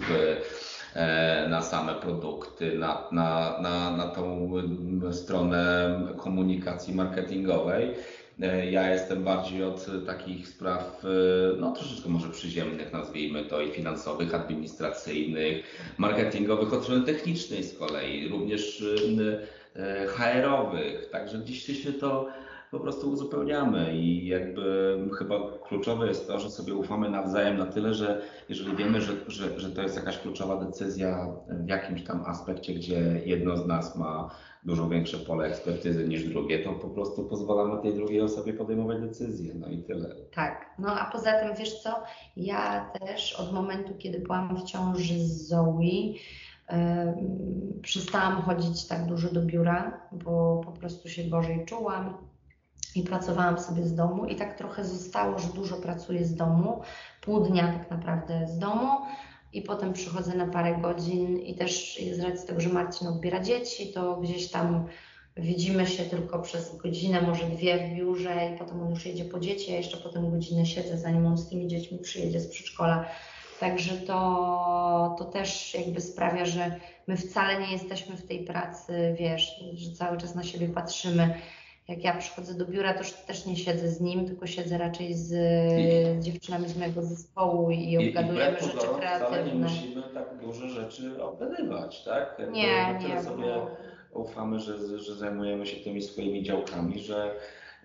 e, 0.94 1.48
na 1.48 1.62
same 1.62 1.94
produkty, 1.94 2.78
na, 2.78 3.08
na, 3.12 3.58
na, 3.62 3.96
na 3.96 4.08
tą 4.08 4.50
stronę 5.12 5.90
komunikacji 6.16 6.94
marketingowej. 6.94 7.94
E, 8.42 8.70
Ja 8.70 8.90
jestem 8.92 9.24
bardziej 9.24 9.64
od 9.64 9.86
takich 10.06 10.48
spraw, 10.48 11.04
e, 11.04 11.08
no 11.60 11.72
troszeczkę 11.72 12.08
może 12.08 12.28
przyziemnych, 12.30 12.92
nazwijmy 12.92 13.44
to, 13.44 13.60
i 13.60 13.70
finansowych, 13.70 14.34
administracyjnych, 14.34 15.64
marketingowych, 15.98 16.72
od 16.72 16.82
strony 16.82 17.04
technicznej 17.06 17.64
z 17.64 17.78
kolei, 17.78 18.28
również 18.28 18.84
HR-owych. 20.08 21.10
Także 21.10 21.38
gdzieś 21.38 21.82
się 21.82 21.92
to 21.92 22.28
po 22.70 22.80
prostu 22.80 23.10
uzupełniamy 23.10 23.94
i 23.94 24.26
jakby 24.26 24.96
chyba 25.18 25.36
kluczowe 25.68 26.08
jest 26.08 26.26
to, 26.26 26.40
że 26.40 26.50
sobie 26.50 26.74
ufamy 26.74 27.10
nawzajem 27.10 27.56
na 27.56 27.66
tyle, 27.66 27.94
że 27.94 28.22
jeżeli 28.48 28.76
wiemy, 28.76 29.00
że, 29.00 29.12
że, 29.26 29.60
że 29.60 29.70
to 29.70 29.82
jest 29.82 29.96
jakaś 29.96 30.18
kluczowa 30.18 30.64
decyzja 30.64 31.26
w 31.48 31.68
jakimś 31.68 32.04
tam 32.04 32.22
aspekcie, 32.26 32.74
gdzie 32.74 33.22
jedno 33.24 33.56
z 33.56 33.66
nas 33.66 33.96
ma 33.96 34.30
dużo 34.64 34.88
większe 34.88 35.18
pole 35.18 35.46
ekspertyzy 35.46 36.08
niż 36.08 36.24
drugie, 36.24 36.58
to 36.58 36.72
po 36.72 36.88
prostu 36.88 37.24
pozwalamy 37.24 37.82
tej 37.82 37.94
drugiej 37.94 38.20
osobie 38.20 38.52
podejmować 38.52 39.00
decyzje. 39.00 39.54
No 39.54 39.68
i 39.68 39.82
tyle. 39.82 40.14
Tak, 40.34 40.74
no 40.78 41.00
a 41.00 41.10
poza 41.10 41.32
tym 41.32 41.56
wiesz 41.58 41.82
co, 41.82 42.02
ja 42.36 42.90
też 43.00 43.40
od 43.40 43.52
momentu, 43.52 43.94
kiedy 43.98 44.18
byłam 44.18 44.56
w 44.56 44.64
ciąży 44.64 45.18
z 45.18 45.48
Zoe, 45.48 46.14
przestałam 47.82 48.42
chodzić 48.42 48.86
tak 48.86 49.06
dużo 49.06 49.32
do 49.32 49.42
biura, 49.42 50.08
bo 50.12 50.60
po 50.64 50.72
prostu 50.72 51.08
się 51.08 51.24
gorzej 51.24 51.64
czułam 51.64 52.16
i 52.94 53.02
pracowałam 53.02 53.58
sobie 53.58 53.84
z 53.86 53.94
domu 53.94 54.26
i 54.26 54.36
tak 54.36 54.58
trochę 54.58 54.84
zostało, 54.84 55.38
że 55.38 55.48
dużo 55.48 55.76
pracuję 55.76 56.24
z 56.24 56.34
domu, 56.34 56.82
pół 57.20 57.40
dnia 57.40 57.72
tak 57.78 57.90
naprawdę 57.90 58.46
z 58.46 58.58
domu 58.58 58.88
i 59.52 59.62
potem 59.62 59.92
przychodzę 59.92 60.36
na 60.36 60.46
parę 60.46 60.78
godzin 60.80 61.38
i 61.38 61.54
też 61.54 62.00
z 62.12 62.20
racji 62.20 62.48
tego, 62.48 62.60
że 62.60 62.68
Marcin 62.68 63.08
odbiera 63.08 63.42
dzieci, 63.42 63.92
to 63.92 64.16
gdzieś 64.16 64.50
tam 64.50 64.86
widzimy 65.36 65.86
się 65.86 66.04
tylko 66.04 66.38
przez 66.38 66.76
godzinę, 66.76 67.22
może 67.22 67.46
dwie 67.46 67.78
w 67.78 67.96
biurze 67.96 68.50
i 68.54 68.58
potem 68.58 68.82
on 68.82 68.90
już 68.90 69.06
jedzie 69.06 69.24
po 69.24 69.40
dzieci, 69.40 69.72
a 69.72 69.76
jeszcze 69.76 69.96
potem 69.96 70.30
godzinę 70.30 70.66
siedzę, 70.66 70.98
zanim 70.98 71.26
on 71.26 71.38
z 71.38 71.48
tymi 71.48 71.68
dziećmi 71.68 71.98
przyjedzie 71.98 72.40
z 72.40 72.48
przedszkola. 72.48 73.04
Także 73.60 73.94
to, 73.96 75.14
to 75.18 75.24
też 75.24 75.74
jakby 75.74 76.00
sprawia, 76.00 76.44
że 76.46 76.76
my 77.06 77.16
wcale 77.16 77.60
nie 77.60 77.72
jesteśmy 77.72 78.16
w 78.16 78.26
tej 78.26 78.44
pracy, 78.44 79.16
wiesz, 79.18 79.60
że 79.74 79.92
cały 79.92 80.16
czas 80.18 80.34
na 80.34 80.42
siebie 80.42 80.68
patrzymy. 80.68 81.34
Jak 81.88 82.04
ja 82.04 82.16
przychodzę 82.16 82.54
do 82.54 82.66
biura, 82.66 82.94
to 82.94 83.04
też 83.26 83.46
nie 83.46 83.56
siedzę 83.56 83.88
z 83.88 84.00
nim, 84.00 84.26
tylko 84.26 84.46
siedzę 84.46 84.78
raczej 84.78 85.14
z 85.14 85.32
I- 85.32 86.22
dziewczynami 86.22 86.68
z 86.68 86.76
mojego 86.76 87.02
zespołu 87.02 87.70
i 87.70 87.90
I, 87.90 88.08
obgadujemy 88.08 88.50
wbrew 88.56 88.62
rzeczy 88.72 88.76
wcale 88.78 88.92
nie 88.94 89.00
kreatywne. 89.00 89.54
musimy 89.68 90.02
tak 90.14 90.38
dużo 90.40 90.68
rzeczy 90.68 91.22
obgadywać, 91.24 92.04
tak? 92.04 92.36
Jakby 92.38 92.54
Nie, 92.54 92.98
nie, 93.08 93.22
sobie 93.22 93.54
ufamy, 94.12 94.60
że, 94.60 94.98
że 94.98 95.14
zajmujemy 95.14 95.66
się 95.66 95.84
tymi 95.84 96.02
swoimi 96.02 96.42
działkami, 96.42 96.98
że, 97.00 97.34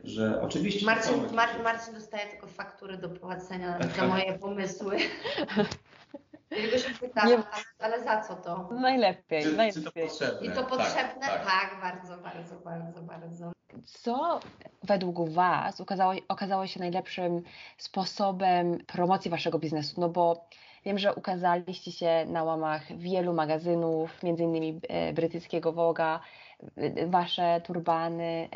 że 0.04 0.42
oczywiście 0.42 0.86
Marcin, 0.86 1.14
Mar. 1.36 1.50
Marcin 1.64 1.94
dostaje 1.94 2.28
tylko 2.30 2.48
faktury 2.48 2.98
do 2.98 3.10
płacenia 3.10 3.80
za 3.98 4.08
moje 4.08 4.34
pomysły. 4.40 4.98
Jego 6.52 6.78
się 6.78 6.90
pyta, 7.00 7.26
Nie- 7.26 7.44
ale, 7.80 8.04
za 8.04 8.22
co 8.22 8.36
to? 8.36 8.70
Najlepiej, 8.72 9.44
Czy, 9.44 9.50
czy 9.50 9.52
to 9.52 9.58
najlepiej. 9.58 10.08
potrzebne? 10.08 10.48
I 10.48 10.50
to 10.50 10.56
Tak, 10.56 10.68
potrzebne? 10.70 11.22
tak. 11.28 11.46
Tak, 11.46 11.78
bardzo, 11.82 12.18
bardzo, 12.24 12.56
bardzo, 12.56 13.02
bardzo. 13.02 13.52
Co 13.86 14.40
według 14.84 15.30
Was 15.30 15.82
okazało, 15.82 16.14
okazało 16.28 16.68
się 16.68 16.80
najlepszym 16.80 17.42
sposobem 17.78 18.78
promocji 18.88 19.32
Waszego 19.32 19.60
biznesu? 19.60 20.02
No 20.02 20.10
bo 20.10 20.48
wiem, 20.86 21.00
że 21.00 21.14
ukazaliście 21.14 21.92
się 21.92 22.26
na 22.28 22.44
łamach 22.44 22.98
wielu 22.98 23.34
magazynów, 23.34 24.24
między 24.24 24.44
innymi 24.44 24.80
e, 24.90 25.14
brytyjskiego 25.14 25.72
Woga. 25.74 26.20
Wasze 27.08 27.62
turbany 27.66 28.50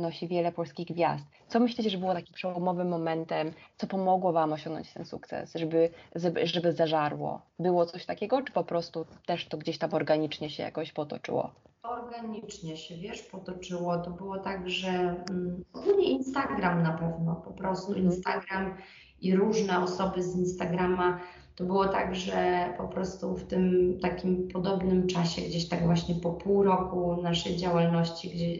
nosi 0.00 0.28
wiele 0.28 0.52
polskich 0.52 0.86
gwiazd. 0.86 1.24
Co 1.48 1.60
myślicie, 1.60 1.90
że 1.90 1.98
było 1.98 2.14
takim 2.14 2.34
przełomowym 2.34 2.88
momentem, 2.88 3.52
co 3.76 3.86
pomogło 3.86 4.32
Wam 4.32 4.52
osiągnąć 4.52 4.92
ten 4.92 5.04
sukces, 5.04 5.54
żeby, 5.54 5.90
żeby, 6.14 6.46
żeby 6.46 6.72
zażarło? 6.72 7.40
Było 7.58 7.86
coś 7.86 8.06
takiego, 8.06 8.42
czy 8.42 8.52
po 8.52 8.64
prostu 8.64 9.06
też 9.26 9.48
to 9.48 9.58
gdzieś 9.58 9.78
tam 9.78 9.94
organicznie 9.94 10.50
się 10.50 10.62
jakoś 10.62 10.92
potoczyło? 10.92 11.50
Organicznie 11.82 12.76
się, 12.76 12.96
wiesz, 12.96 13.22
potoczyło. 13.22 13.98
To 13.98 14.10
było 14.10 14.38
tak, 14.38 14.70
że 14.70 14.88
mm, 14.88 15.64
ogólnie 15.72 16.10
Instagram 16.10 16.82
na 16.82 16.92
pewno, 16.92 17.34
po 17.34 17.50
prostu 17.50 17.92
Mhm. 17.92 18.06
Instagram 18.06 18.76
i 19.20 19.36
różne 19.36 19.82
osoby 19.82 20.22
z 20.22 20.36
Instagrama. 20.36 21.20
To 21.56 21.64
było 21.64 21.88
tak, 21.88 22.14
że 22.14 22.68
po 22.78 22.88
prostu 22.88 23.36
w 23.36 23.46
tym 23.46 23.94
takim 24.02 24.48
podobnym 24.48 25.06
czasie, 25.06 25.42
gdzieś 25.42 25.68
tak 25.68 25.86
właśnie 25.86 26.14
po 26.14 26.32
pół 26.32 26.62
roku 26.62 27.22
naszej 27.22 27.56
działalności, 27.56 28.30
gdzie, 28.30 28.56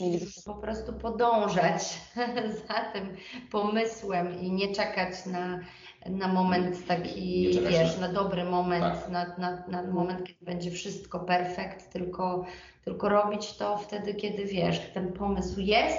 Mielibyście... 0.01 0.43
po 0.45 0.55
prostu 0.55 0.93
podążać 0.93 1.82
za 2.68 2.74
tym 2.93 3.16
pomysłem 3.51 4.40
i 4.40 4.53
nie 4.53 4.74
czekać 4.74 5.26
na, 5.26 5.61
na 6.07 6.28
moment 6.28 6.86
taki, 6.86 7.49
wiesz, 7.70 7.99
na- 8.01 8.07
na 8.09 8.12
dobry 8.14 8.45
moment, 8.45 8.84
Tak. 8.84 9.09
na, 9.11 9.36
na, 9.38 9.64
na 9.68 9.93
moment, 9.93 10.24
kiedy 10.26 10.45
będzie 10.45 10.70
wszystko 10.70 11.20
perfekt, 11.20 11.93
tylko, 11.93 12.45
tylko 12.84 13.09
robić 13.09 13.53
to 13.53 13.78
wtedy, 13.78 14.14
kiedy 14.14 14.45
wiesz, 14.45 14.80
ten 14.95 15.12
pomysł 15.12 15.61
jest 15.61 15.99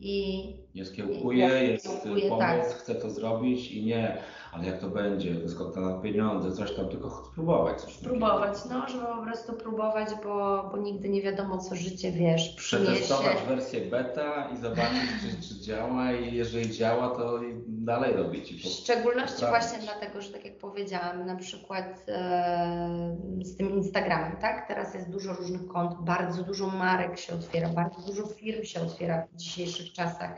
i 0.00 0.44
Jest 0.74 0.96
kiełkuje, 0.96 1.44
Jest 1.46 1.84
jest 1.84 2.02
kiełkuje, 2.02 2.28
pomysł, 2.28 2.68
tak. 2.68 2.78
chcę 2.78 2.94
to 2.94 3.10
zrobić 3.10 3.70
i 3.70 3.84
nie, 3.84 4.16
ale 4.52 4.66
jak 4.66 4.80
to 4.80 4.88
będzie, 4.88 5.48
skąd 5.48 5.76
na 5.76 5.98
pieniądze, 5.98 6.52
coś 6.52 6.76
tam, 6.76 6.88
tylko 6.88 7.10
spróbować 7.10 7.80
coś 7.80 7.94
takiego. 7.94 8.10
próbować, 8.10 8.58
no, 8.70 8.88
żeby 8.88 9.06
po 9.06 9.22
prostu 9.22 9.52
próbować, 9.52 10.08
bo, 10.24 10.68
bo 10.72 10.76
nigdy 10.76 11.08
nie 11.08 11.22
wiadomo, 11.22 11.58
co 11.58 11.76
życie, 11.76 12.12
wiesz, 12.12 12.54
przyniesie. 12.54 12.92
Przetestować 12.92 13.36
wersję 13.48 13.80
beta 13.80 14.48
i 14.54 14.56
zobaczyć, 14.56 15.10
czy, 15.20 15.48
czy 15.48 15.60
działa 15.60 16.12
i 16.12 16.34
jeżeli 16.34 16.70
działa, 16.70 17.08
to 17.08 17.40
dalej 17.66 18.12
robić. 18.16 18.52
W 18.52 18.68
szczególności 18.68 19.42
poprawić. 19.42 19.66
właśnie 19.66 19.78
dlatego, 19.84 20.22
że 20.22 20.32
tak 20.32 20.44
jak 20.44 20.58
powiedziałam, 20.58 21.26
na 21.26 21.36
przykład 21.36 22.04
e, 22.08 23.16
z 23.42 23.56
tym 23.56 23.70
Instagramem, 23.70 24.36
tak? 24.36 24.68
Teraz 24.68 24.94
jest 24.94 25.10
dużo 25.10 25.32
różnych 25.32 25.66
kont, 25.66 25.94
bardzo 26.00 26.42
dużo 26.42 26.66
marek 26.66 27.18
się 27.18 27.34
otwiera, 27.34 27.68
bardzo 27.68 28.00
dużo 28.02 28.26
firm 28.26 28.64
się 28.64 28.80
otwiera 28.80 29.26
w 29.32 29.36
dzisiejszych 29.36 29.92
czasach. 29.92 30.30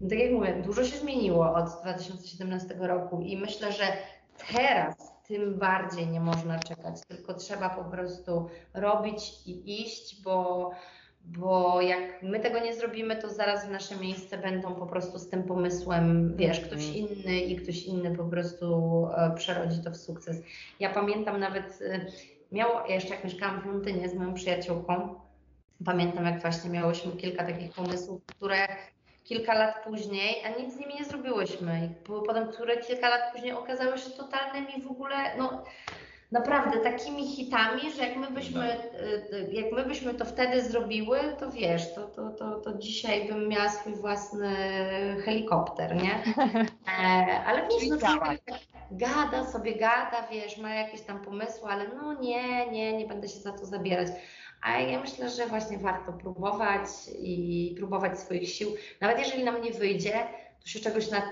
No 0.00 0.08
tak 0.08 0.18
jak 0.18 0.32
mówię, 0.32 0.62
dużo 0.64 0.84
się 0.84 0.96
zmieniło 0.96 1.54
od 1.54 1.66
2017 1.82 2.74
roku 2.80 3.20
i 3.20 3.36
myślę, 3.36 3.72
że 3.72 3.84
teraz 4.52 5.14
tym 5.28 5.58
bardziej 5.58 6.06
nie 6.06 6.20
można 6.20 6.58
czekać, 6.58 6.94
tylko 7.08 7.34
trzeba 7.34 7.70
po 7.70 7.84
prostu 7.84 8.48
robić 8.74 9.32
i 9.46 9.82
iść, 9.82 10.22
bo 10.22 10.70
bo 11.26 11.80
jak 11.80 12.22
my 12.22 12.40
tego 12.40 12.60
nie 12.60 12.74
zrobimy, 12.74 13.16
to 13.16 13.30
zaraz 13.30 13.66
w 13.66 13.70
nasze 13.70 13.96
miejsce 13.96 14.38
będą 14.38 14.74
po 14.74 14.86
prostu 14.86 15.18
z 15.18 15.28
tym 15.30 15.42
pomysłem, 15.42 16.36
wiesz, 16.36 16.60
ktoś 16.60 16.86
Mhm. 16.86 16.94
inny 16.94 17.40
i 17.40 17.56
ktoś 17.56 17.82
inny 17.82 18.16
po 18.16 18.24
prostu 18.24 18.66
e, 19.16 19.34
przerodzi 19.36 19.82
to 19.84 19.90
w 19.90 19.96
sukces. 19.96 20.42
Ja 20.80 20.90
pamiętam 20.94 21.40
nawet, 21.40 21.78
e, 21.82 22.06
miało, 22.52 22.80
ja 22.88 22.94
jeszcze 22.94 23.14
jak 23.14 23.24
mieszkałam 23.24 23.60
w 23.62 23.66
Londynie 23.66 24.08
z 24.08 24.14
moją 24.14 24.34
przyjaciółką, 24.34 25.14
pamiętam 25.84 26.24
jak 26.24 26.40
właśnie 26.40 26.70
miałyśmy 26.70 27.12
kilka 27.12 27.44
takich 27.46 27.72
pomysłów, 27.72 28.24
które 28.26 28.56
kilka 29.24 29.54
lat 29.54 29.84
później, 29.84 30.44
a 30.44 30.60
nic 30.60 30.74
z 30.74 30.78
nimi 30.78 30.94
nie 30.94 31.04
zrobiłyśmy. 31.04 31.80
I 31.86 32.06
były 32.06 32.22
potem, 32.26 32.48
które 32.48 32.76
kilka 32.76 33.08
lat 33.08 33.20
później 33.32 33.52
okazały 33.52 33.98
się 33.98 34.10
totalnymi 34.10 34.82
w 34.82 34.90
ogóle, 34.90 35.16
no 35.38 35.64
naprawdę 36.32 36.78
takimi 36.78 37.28
hitami, 37.28 37.92
że 37.96 38.02
jak 38.08 38.16
my 38.16 38.30
byśmy, 38.30 38.74
y, 38.74 39.36
y, 39.36 39.48
jak 39.52 39.72
my 39.72 39.84
byśmy 39.84 40.14
to 40.14 40.24
wtedy 40.24 40.62
zrobiły, 40.62 41.18
to 41.38 41.50
wiesz, 41.50 41.94
to, 41.94 42.06
to, 42.06 42.30
to, 42.30 42.60
to 42.60 42.78
dzisiaj 42.78 43.28
bym 43.28 43.48
miała 43.48 43.68
swój 43.68 43.94
własny 43.94 44.56
helikopter, 45.24 45.96
nie? 45.96 46.22
E, 47.02 47.44
ale 47.46 47.62
wiesz, 47.62 47.88
no 47.88 47.98
człowiek 47.98 48.40
tak 48.44 48.58
gada 48.90 49.44
sobie, 49.44 49.74
gada, 49.74 50.26
wiesz, 50.30 50.58
ma 50.58 50.74
jakieś 50.74 51.00
tam 51.00 51.20
pomysły, 51.20 51.68
ale 51.70 51.88
no 51.88 52.14
nie, 52.20 52.70
nie, 52.70 52.92
nie 52.92 53.06
będę 53.06 53.28
się 53.28 53.40
za 53.40 53.52
to 53.52 53.66
zabierać. 53.66 54.08
A 54.62 54.78
ja 54.78 55.00
myślę, 55.00 55.30
że 55.30 55.46
właśnie 55.46 55.78
warto 55.78 56.12
próbować 56.12 56.88
i 57.18 57.74
próbować 57.76 58.18
swoich 58.18 58.48
sił. 58.48 58.74
Nawet 59.00 59.18
jeżeli 59.18 59.44
nam 59.44 59.62
nie 59.62 59.72
wyjdzie, 59.72 60.12
to 60.62 60.68
się 60.68 60.80
czegoś 60.80 61.10
na, 61.10 61.22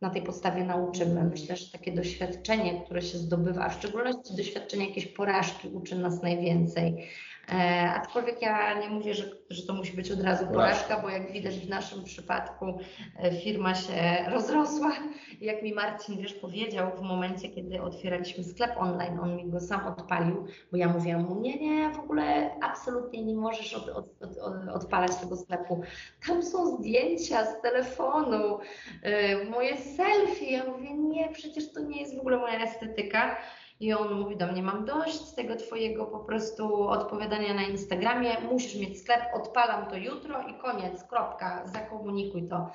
na 0.00 0.10
tej 0.10 0.22
podstawie 0.22 0.64
nauczymy. 0.64 1.24
Myślę, 1.24 1.56
że 1.56 1.72
takie 1.72 1.92
doświadczenie, 1.92 2.80
które 2.84 3.02
się 3.02 3.18
zdobywa, 3.18 3.64
a 3.64 3.68
w 3.68 3.74
szczególności 3.74 4.36
doświadczenie 4.36 4.88
jakiejś 4.88 5.06
porażki 5.06 5.68
uczy 5.68 5.98
nas 5.98 6.22
najwięcej. 6.22 7.08
E, 7.52 7.90
aczkolwiek 7.94 8.42
ja 8.42 8.80
nie 8.80 8.88
mówię, 8.88 9.14
że, 9.14 9.24
że 9.50 9.66
to 9.66 9.74
musi 9.74 9.92
być 9.92 10.10
od 10.10 10.20
razu 10.20 10.46
porażka, 10.46 11.00
bo 11.00 11.08
jak 11.08 11.32
widać 11.32 11.54
w 11.54 11.68
naszym 11.68 12.04
przypadku 12.04 12.78
e, 13.18 13.40
firma 13.40 13.74
się 13.74 13.92
rozrosła. 14.30 14.92
Jak 15.40 15.62
mi 15.62 15.72
Marcin, 15.72 16.18
wiesz, 16.18 16.34
powiedział 16.34 16.90
w 16.96 17.02
momencie, 17.02 17.48
kiedy 17.48 17.82
otwieraliśmy 17.82 18.44
sklep 18.44 18.76
online, 18.76 19.20
on 19.20 19.36
mi 19.36 19.50
go 19.50 19.60
sam 19.60 19.86
odpalił, 19.86 20.46
bo 20.72 20.76
ja 20.76 20.88
mówiłam 20.88 21.22
mu, 21.22 21.40
nie, 21.40 21.58
nie, 21.58 21.90
w 21.90 21.98
ogóle 21.98 22.50
absolutnie 22.62 23.24
nie 23.24 23.34
możesz 23.34 23.74
od, 23.74 23.88
od, 23.88 24.22
od, 24.22 24.38
od, 24.38 24.68
odpalać 24.68 25.16
tego 25.16 25.36
sklepu. 25.36 25.82
Tam 26.26 26.42
są 26.42 26.76
zdjęcia 26.76 27.44
z 27.44 27.60
telefonu, 27.62 28.58
y, 28.58 29.50
moje 29.50 29.76
selfie. 29.76 30.50
Ja 30.50 30.64
mówię, 30.64 30.94
nie, 30.94 31.28
przecież 31.28 31.72
to 31.72 31.80
nie 31.80 32.00
jest 32.00 32.16
w 32.16 32.20
ogóle 32.20 32.36
moja 32.36 32.62
estetyka. 32.62 33.36
I 33.80 33.92
on 33.92 34.14
mówi 34.14 34.36
do 34.36 34.46
mnie, 34.46 34.62
mam 34.62 34.84
dość 34.84 35.30
tego 35.30 35.56
twojego 35.56 36.06
po 36.06 36.18
prostu 36.18 36.88
odpowiadania 36.88 37.54
na 37.54 37.62
Instagramie, 37.62 38.40
musisz 38.52 38.74
mieć 38.80 39.00
sklep, 39.00 39.20
odpalam 39.34 39.86
to 39.90 39.96
jutro 39.96 40.42
i 40.42 40.54
koniec, 40.54 41.04
kropka, 41.04 41.66
zakomunikuj 41.66 42.48
to. 42.48 42.70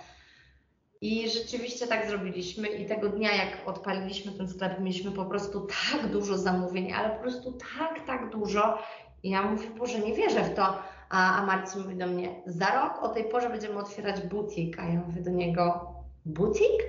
I 1.02 1.30
rzeczywiście 1.30 1.88
tak 1.88 2.10
zrobiliśmy 2.10 2.68
i 2.68 2.86
tego 2.86 3.10
dnia, 3.10 3.36
jak 3.36 3.68
odpaliliśmy 3.68 4.32
ten 4.32 4.50
sklep, 4.50 4.80
mieliśmy 4.80 5.12
po 5.12 5.26
prostu 5.26 5.68
tak 5.92 6.12
dużo 6.12 6.38
zamówień, 6.38 6.94
ale 6.94 7.10
po 7.10 7.22
prostu 7.22 7.52
tak, 7.52 8.06
tak 8.06 8.30
dużo. 8.30 8.78
I 9.24 9.30
ja 9.30 9.42
mówię, 9.42 9.70
Boże, 9.70 10.00
nie 10.00 10.14
wierzę 10.14 10.44
w 10.44 10.56
to. 10.56 10.76
A, 11.10 11.42
a 11.42 11.46
Marcin 11.46 11.82
mówi 11.82 11.96
do 11.96 12.08
mnie, 12.08 12.42
za 12.46 12.82
rok 12.82 13.04
o 13.04 13.10
tej 13.10 13.24
porze 13.24 13.50
będziemy 13.50 13.80
otwierać 13.80 14.22
butik. 14.22 14.80
A 14.80 14.84
ja 14.84 15.00
mówię 15.08 15.22
do 15.22 15.32
niego, 15.32 15.94
butik? 16.26 16.84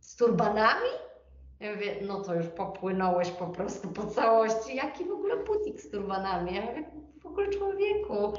Z 0.00 0.16
turbanami? 0.16 0.88
Ja 1.60 1.74
mówię, 1.74 1.96
no 2.06 2.20
to 2.20 2.34
już 2.34 2.46
popłynąłeś 2.46 3.30
po 3.30 3.46
prostu 3.46 3.88
po 3.88 4.06
całości. 4.06 4.76
Jaki 4.76 5.04
w 5.04 5.12
ogóle 5.12 5.36
butik 5.36 5.80
z 5.80 5.90
turbanami? 5.90 6.54
Ja 6.54 6.60
mówię, 6.60 6.84
w 7.22 7.26
ogóle 7.26 7.48
człowieku. 7.48 8.32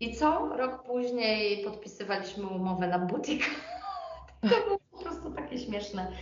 I 0.00 0.14
co? 0.14 0.56
Rok 0.56 0.82
później 0.82 1.64
podpisywaliśmy 1.64 2.46
umowę 2.46 2.88
na 2.88 2.98
butik. 2.98 3.42
To 4.40 4.48
było 4.66 4.78
po 4.92 5.02
prostu 5.02 5.30
takie 5.30 5.58
śmieszne. 5.58 6.12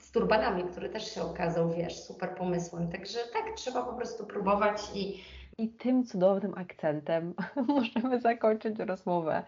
Z 0.00 0.10
turbanami, 0.10 0.64
który 0.64 0.88
też 0.88 1.14
się 1.14 1.22
okazał, 1.22 1.70
wiesz, 1.70 2.02
super 2.02 2.34
pomysłem. 2.34 2.88
Także 2.92 3.18
tak, 3.32 3.54
trzeba 3.56 3.82
po 3.82 3.92
prostu 3.92 4.26
próbować 4.26 4.82
i 4.94 5.24
I 5.58 5.68
tym 5.68 6.04
cudownym 6.06 6.54
akcentem 6.58 7.34
możemy 7.76 8.20
zakończyć 8.20 8.78
rozmowę. 8.78 9.42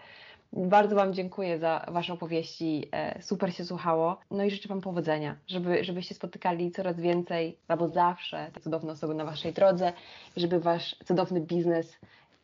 Bardzo 0.53 0.96
Wam 0.96 1.14
dziękuję 1.14 1.59
za 1.59 1.86
Wasze 1.88 2.12
opowieści. 2.12 2.88
e, 2.92 3.22
Super 3.22 3.55
się 3.55 3.64
słuchało. 3.64 4.16
No 4.30 4.44
i 4.44 4.50
życzę 4.50 4.68
Wam 4.68 4.80
powodzenia, 4.80 5.36
żeby, 5.46 5.84
żebyście 5.84 6.14
spotykali 6.14 6.70
coraz 6.70 7.00
więcej, 7.00 7.57
albo 7.68 7.88
zawsze 7.88 8.50
te 8.55 8.61
cudowne 8.61 8.92
osoby 8.92 9.14
na 9.14 9.24
Waszej 9.24 9.53
drodze, 9.53 9.92
i 10.36 10.40
żeby 10.40 10.61
Wasz 10.61 10.96
cudowny 11.05 11.40
biznes 11.40 11.96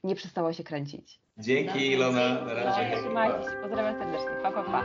nie 0.05 0.15
przestawał 0.15 0.53
się 0.53 0.65
kręcić. 0.65 1.21
Dzięki 1.39 1.87
Ilona, 1.93 2.45
na 2.45 2.55
razie. 2.55 2.97
Trzymajcie 2.97 3.45
się. 3.51 3.57
Pozdrawiam 3.63 3.99
serdecznie. 3.99 4.31
Pa, 4.43 4.53
pa, 4.53 4.63
pa. 4.63 4.83